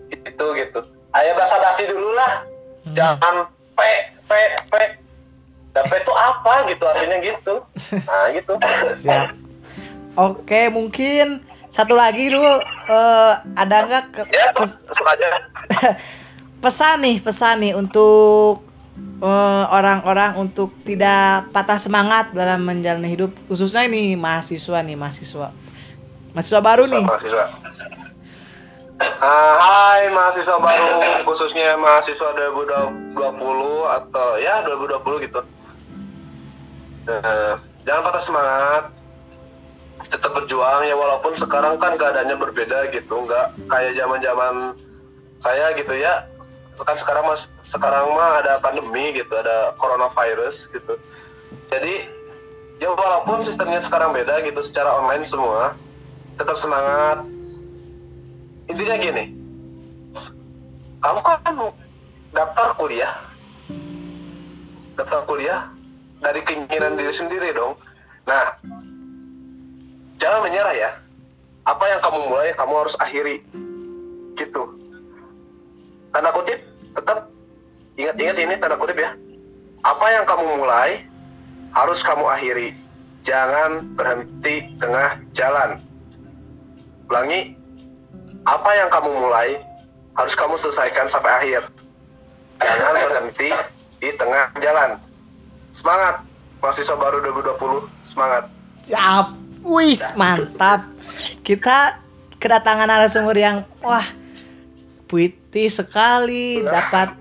itu 0.07 0.45
gitu. 0.55 0.79
Ayo 1.11 1.31
basa 1.33 1.57
basi 1.59 1.83
dulu 1.83 2.13
lah. 2.13 2.45
Hmm. 2.83 2.93
jangan 2.93 3.35
p 3.73 3.79
p 4.23 4.31
p. 4.69 4.73
Dan 5.73 5.83
p 5.83 5.93
itu 5.97 6.13
apa 6.13 6.53
gitu 6.69 6.83
artinya 6.85 7.17
gitu. 7.17 7.53
Nah 8.05 8.25
gitu. 8.29 8.53
Siap. 8.93 9.27
Oke, 10.13 10.69
mungkin 10.69 11.41
satu 11.65 11.97
lagi 11.97 12.29
Rul, 12.29 12.61
Eh, 12.83 13.33
ada 13.57 13.77
nggak 13.81 14.05
ke- 14.13 14.29
ya 14.29 14.53
pes- 14.53 14.85
aja 14.85 15.27
pesan 16.63 17.03
nih, 17.03 17.19
pesan 17.19 17.59
nih 17.59 17.73
untuk 17.75 18.63
eh, 19.19 19.65
orang-orang 19.67 20.39
untuk 20.39 20.71
tidak 20.87 21.51
patah 21.51 21.75
semangat 21.75 22.31
dalam 22.31 22.63
menjalani 22.63 23.11
hidup, 23.11 23.35
khususnya 23.51 23.83
ini 23.83 24.15
mahasiswa 24.15 24.79
nih, 24.79 24.95
mahasiswa, 24.95 25.51
mahasiswa 26.31 26.61
baru 26.63 26.87
nih. 26.87 27.03
mahasiswa. 27.03 27.45
Ah, 29.03 29.55
hai 29.59 30.07
mahasiswa 30.07 30.55
baru 30.55 31.27
khususnya 31.27 31.75
mahasiswa 31.75 32.31
2020 32.55 33.11
atau 33.99 34.29
ya 34.39 34.63
2020 34.63 35.25
gitu. 35.27 35.41
Nah, 37.03 37.59
jangan 37.83 38.01
patah 38.07 38.23
semangat. 38.23 38.83
Tetap 40.07 40.31
berjuang 40.31 40.87
ya 40.87 40.95
walaupun 40.95 41.33
sekarang 41.35 41.75
kan 41.81 41.99
keadaannya 41.99 42.37
berbeda 42.37 42.87
gitu, 42.95 43.27
nggak 43.27 43.67
kayak 43.67 43.97
zaman-zaman 43.97 44.77
saya 45.43 45.75
gitu 45.75 45.93
ya. 45.99 46.23
Kan 46.73 46.97
sekarang 46.97 47.29
mas 47.29 47.45
sekarang 47.61 48.17
mah 48.17 48.41
ada 48.41 48.57
pandemi 48.57 49.13
gitu, 49.13 49.29
ada 49.33 49.77
coronavirus 49.77 50.73
gitu. 50.73 50.97
Jadi 51.69 52.09
ya 52.81 52.89
walaupun 52.89 53.45
sistemnya 53.45 53.79
sekarang 53.79 54.11
beda 54.11 54.41
gitu 54.41 54.59
secara 54.65 54.97
online 54.97 55.23
semua, 55.29 55.77
tetap 56.35 56.57
semangat. 56.57 57.21
Intinya 58.67 58.95
gini, 58.97 59.23
kamu 61.03 61.19
kan 61.21 61.55
daftar 62.33 62.67
kuliah, 62.79 63.13
daftar 64.97 65.21
kuliah 65.29 65.69
dari 66.23 66.41
keinginan 66.41 66.95
diri 66.95 67.13
sendiri 67.13 67.51
dong. 67.51 67.75
Nah, 68.23 68.55
jangan 70.17 70.47
menyerah 70.47 70.73
ya. 70.73 70.91
Apa 71.63 71.91
yang 71.91 71.99
kamu 71.99 72.19
mulai, 72.31 72.55
kamu 72.55 72.73
harus 72.75 72.95
akhiri. 72.99 73.43
Gitu. 74.39 74.82
Tanda 76.13 76.29
kutip, 76.29 76.61
tetap 76.93 77.25
ingat-ingat 77.97 78.37
ini 78.37 78.53
tanda 78.61 78.77
kutip 78.77 79.01
ya. 79.01 79.17
Apa 79.81 80.05
yang 80.13 80.29
kamu 80.29 80.61
mulai, 80.61 81.01
harus 81.73 82.05
kamu 82.05 82.29
akhiri. 82.29 82.77
Jangan 83.25 83.97
berhenti 83.97 84.77
tengah 84.77 85.17
jalan. 85.33 85.81
Ulangi, 87.09 87.57
apa 88.45 88.69
yang 88.77 88.93
kamu 88.93 89.09
mulai, 89.09 89.57
harus 90.13 90.37
kamu 90.37 90.53
selesaikan 90.61 91.09
sampai 91.09 91.31
akhir. 91.33 91.61
Jangan 92.61 92.95
berhenti 93.09 93.49
di 93.97 94.09
tengah 94.13 94.53
jalan. 94.61 95.01
Semangat, 95.73 96.21
mahasiswa 96.61 96.93
baru 96.93 97.25
2020, 97.25 97.89
semangat. 98.05 98.53
Siap. 98.85 99.27
Wis, 99.63 100.03
mantap. 100.19 100.85
Kita 101.41 101.97
kedatangan 102.37 102.85
narasumber 102.85 103.39
yang 103.39 103.57
wah 103.79 104.03
puitis 105.13 105.77
sekali, 105.77 106.65
dapat 106.65 107.13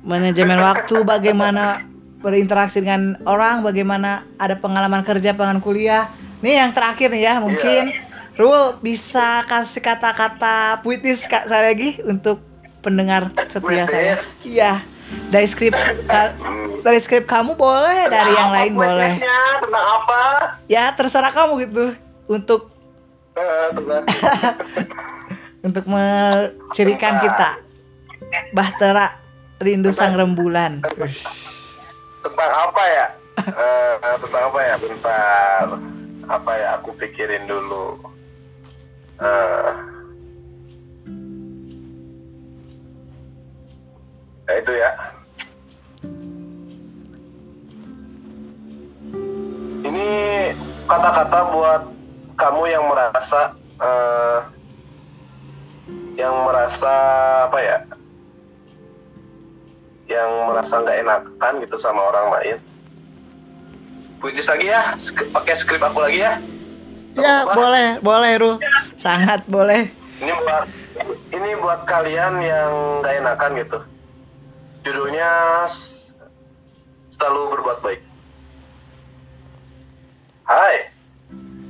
manajemen 0.00 0.56
waktu, 0.56 1.04
bagaimana 1.04 1.84
berinteraksi 2.24 2.80
dengan 2.80 3.20
orang, 3.28 3.60
bagaimana 3.60 4.24
ada 4.40 4.56
pengalaman 4.56 5.04
kerja, 5.04 5.36
pengalaman 5.36 5.60
kuliah. 5.60 6.08
Nih 6.40 6.56
yang 6.56 6.72
terakhir 6.72 7.12
nih 7.12 7.28
ya, 7.28 7.34
mungkin 7.44 7.92
Rul 8.40 8.80
bisa 8.80 9.44
kasih 9.44 9.84
kata-kata 9.84 10.80
puitis 10.80 11.28
kak 11.28 11.44
saya 11.44 11.76
lagi 11.76 12.00
untuk 12.08 12.40
pendengar 12.80 13.28
setia 13.52 13.84
Puitis? 13.84 13.92
saya. 13.92 14.14
Iya. 14.40 14.72
Dari 15.28 15.44
skrip 15.44 15.76
dari 16.80 16.98
skrip 17.04 17.28
kamu 17.28 17.52
boleh, 17.52 18.08
dari 18.08 18.32
yang 18.32 18.48
lain 18.48 18.72
boleh. 18.72 19.20
Tentang 19.60 19.86
apa? 20.00 20.20
Ya 20.72 20.88
terserah 20.96 21.30
kamu 21.36 21.68
gitu 21.68 21.84
untuk 22.24 22.72
Eh, 23.34 23.68
tentang 23.74 24.06
untuk 25.64 25.88
mencirikan 25.88 27.16
kita 27.24 27.64
Bahtera 28.52 29.16
rindu 29.58 29.90
sang 29.94 30.14
rembulan. 30.14 30.82
tentang 32.24 32.52
apa 32.52 32.84
ya? 32.86 33.06
Eh, 33.44 34.16
tentang 34.22 34.46
apa 34.48 34.60
ya? 34.62 34.74
Bentar. 34.78 35.66
Apa 36.30 36.50
ya? 36.54 36.68
Aku 36.78 36.94
pikirin 36.94 37.44
dulu. 37.50 37.98
Eh. 39.20 39.72
Nah, 44.44 44.54
itu 44.54 44.72
ya. 44.72 44.90
Ini 49.84 50.08
kata-kata 50.88 51.38
buat 51.52 51.82
kamu 52.38 52.62
yang 52.70 52.84
merasa 52.88 53.52
eh, 53.82 54.38
yang 56.24 56.36
merasa 56.48 56.94
apa 57.48 57.58
ya? 57.60 57.78
Yang 60.08 60.30
merasa 60.48 60.74
nggak 60.80 60.98
enakan 61.04 61.52
gitu 61.60 61.76
sama 61.76 62.00
orang 62.08 62.28
lain. 62.40 62.56
Puitis 64.20 64.48
lagi 64.48 64.72
ya, 64.72 64.96
pakai 65.36 65.54
skrip 65.60 65.84
aku 65.84 66.00
lagi 66.00 66.24
ya. 66.24 66.40
Ya 67.14 67.44
Apa? 67.44 67.52
boleh, 67.52 67.88
boleh 68.00 68.32
Rul. 68.40 68.56
Sangat 68.96 69.44
boleh. 69.44 69.92
Ini 70.18 70.32
buat 70.32 70.64
ini 71.30 71.50
buat 71.60 71.84
kalian 71.84 72.40
yang 72.40 72.72
nggak 73.04 73.14
enakan 73.20 73.50
gitu. 73.60 73.78
Judulnya 74.84 75.30
selalu 77.12 77.40
berbuat 77.58 77.78
baik. 77.84 78.00
Hai, 80.44 80.92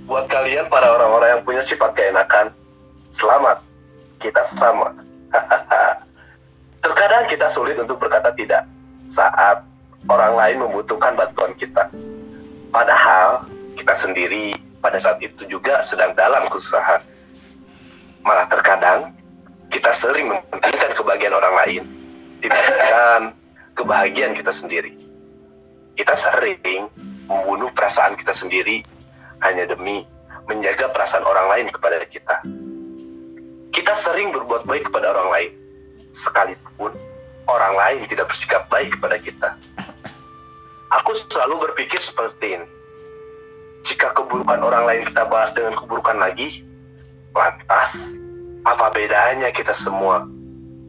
buat 0.06 0.26
kalian 0.26 0.66
para 0.66 0.90
orang-orang 0.90 1.38
yang 1.38 1.42
punya 1.46 1.62
sifat 1.62 1.94
keenakan, 1.94 2.50
selamat, 3.14 3.62
kita 4.24 4.40
sama. 4.48 4.96
Terkadang 6.84 7.28
kita 7.28 7.52
sulit 7.52 7.76
untuk 7.76 8.00
berkata 8.00 8.32
tidak 8.32 8.64
saat 9.12 9.60
orang 10.08 10.32
lain 10.32 10.56
membutuhkan 10.64 11.12
bantuan 11.12 11.52
kita. 11.60 11.92
Padahal 12.72 13.44
kita 13.76 13.92
sendiri 14.00 14.56
pada 14.80 14.96
saat 14.96 15.20
itu 15.20 15.44
juga 15.44 15.84
sedang 15.84 16.16
dalam 16.16 16.48
kesusahan. 16.48 17.04
Malah 18.24 18.48
terkadang 18.48 19.12
kita 19.68 19.92
sering 19.92 20.32
mementingkan 20.32 20.96
kebahagiaan 20.96 21.36
orang 21.36 21.54
lain 21.60 21.82
dibandingkan 22.40 23.20
kebahagiaan 23.76 24.32
kita 24.32 24.52
sendiri. 24.52 24.92
Kita 25.94 26.16
sering 26.16 26.88
membunuh 27.28 27.68
perasaan 27.76 28.16
kita 28.16 28.32
sendiri 28.32 28.80
hanya 29.44 29.68
demi 29.68 30.04
menjaga 30.48 30.88
perasaan 30.92 31.24
orang 31.24 31.46
lain 31.52 31.66
kepada 31.72 32.00
kita. 32.08 32.63
Kita 33.74 33.90
sering 33.98 34.30
berbuat 34.30 34.70
baik 34.70 34.86
kepada 34.86 35.10
orang 35.10 35.28
lain, 35.34 35.50
sekalipun 36.14 36.94
orang 37.50 37.74
lain 37.74 38.06
tidak 38.06 38.30
bersikap 38.30 38.70
baik 38.70 38.94
kepada 38.94 39.18
kita. 39.18 39.48
Aku 41.02 41.10
selalu 41.26 41.68
berpikir 41.68 41.98
seperti 41.98 42.54
ini. 42.54 42.68
Jika 43.82 44.14
keburukan 44.14 44.62
orang 44.62 44.86
lain 44.86 45.02
kita 45.10 45.26
bahas 45.26 45.50
dengan 45.52 45.74
keburukan 45.74 46.16
lagi, 46.16 46.62
lantas 47.34 48.14
apa 48.62 48.94
bedanya 48.94 49.50
kita 49.50 49.74
semua 49.74 50.22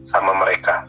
sama 0.06 0.32
mereka? 0.38 0.86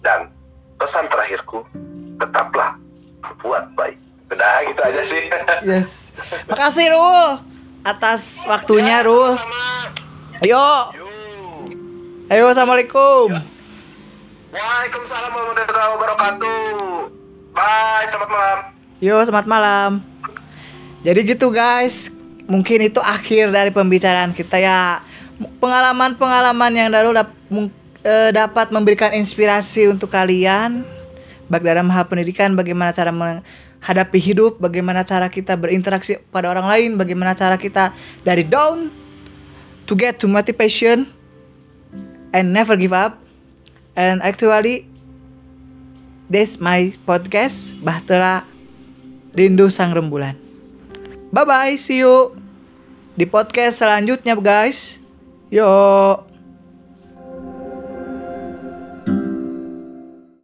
Dan 0.00 0.32
pesan 0.80 1.06
terakhirku, 1.12 1.68
tetaplah 2.16 2.80
berbuat 3.20 3.76
baik. 3.76 4.00
Udah 4.32 4.56
gitu 4.64 4.80
aja 4.80 5.02
sih. 5.04 5.22
Yes. 5.62 6.16
Makasih 6.48 6.96
Rul 6.96 7.44
atas 7.84 8.48
waktunya 8.48 9.04
Rul. 9.04 9.36
Sama. 9.36 9.91
Ayo, 10.42 10.58
Yuk. 10.98 11.06
ayo 12.26 12.50
assalamualaikum. 12.50 13.30
Waalaikumsalam 14.50 15.30
warahmatullahi 15.30 15.90
wabarakatuh. 15.94 16.58
Bye, 17.54 18.06
selamat 18.10 18.30
malam. 18.34 18.58
Yo, 18.98 19.14
selamat 19.22 19.46
malam. 19.46 19.90
Jadi 21.06 21.20
gitu 21.30 21.54
guys, 21.54 22.10
mungkin 22.50 22.82
itu 22.82 22.98
akhir 22.98 23.54
dari 23.54 23.70
pembicaraan 23.70 24.34
kita 24.34 24.58
ya. 24.58 25.06
Pengalaman-pengalaman 25.62 26.74
yang 26.74 26.90
Darul 26.90 27.14
dap- 27.14 27.38
eh, 28.02 28.34
dapat 28.34 28.74
memberikan 28.74 29.14
inspirasi 29.14 29.94
untuk 29.94 30.10
kalian 30.10 30.82
baik 31.46 31.62
dalam 31.62 31.86
hal 31.86 32.10
pendidikan, 32.10 32.58
bagaimana 32.58 32.90
cara 32.90 33.14
menghadapi 33.14 34.18
hidup, 34.18 34.58
bagaimana 34.58 35.06
cara 35.06 35.30
kita 35.30 35.54
berinteraksi 35.54 36.18
pada 36.34 36.50
orang 36.50 36.66
lain, 36.66 36.90
bagaimana 36.98 37.38
cara 37.38 37.54
kita 37.54 37.94
dari 38.26 38.42
down 38.42 39.01
to 39.86 39.92
get 39.94 40.18
to 40.22 40.26
motivation 40.28 41.10
and 42.32 42.52
never 42.52 42.76
give 42.76 42.92
up. 42.92 43.18
And 43.96 44.22
actually 44.24 44.88
this 46.32 46.56
my 46.56 46.96
podcast 47.04 47.76
Bahtera 47.84 48.48
Rindu 49.36 49.68
Sang 49.68 49.92
Rembulan. 49.92 50.40
Bye 51.32 51.44
bye, 51.44 51.76
see 51.76 52.00
you 52.00 52.32
di 53.12 53.28
podcast 53.28 53.84
selanjutnya 53.84 54.32
guys. 54.40 54.96
Yo. 55.52 56.31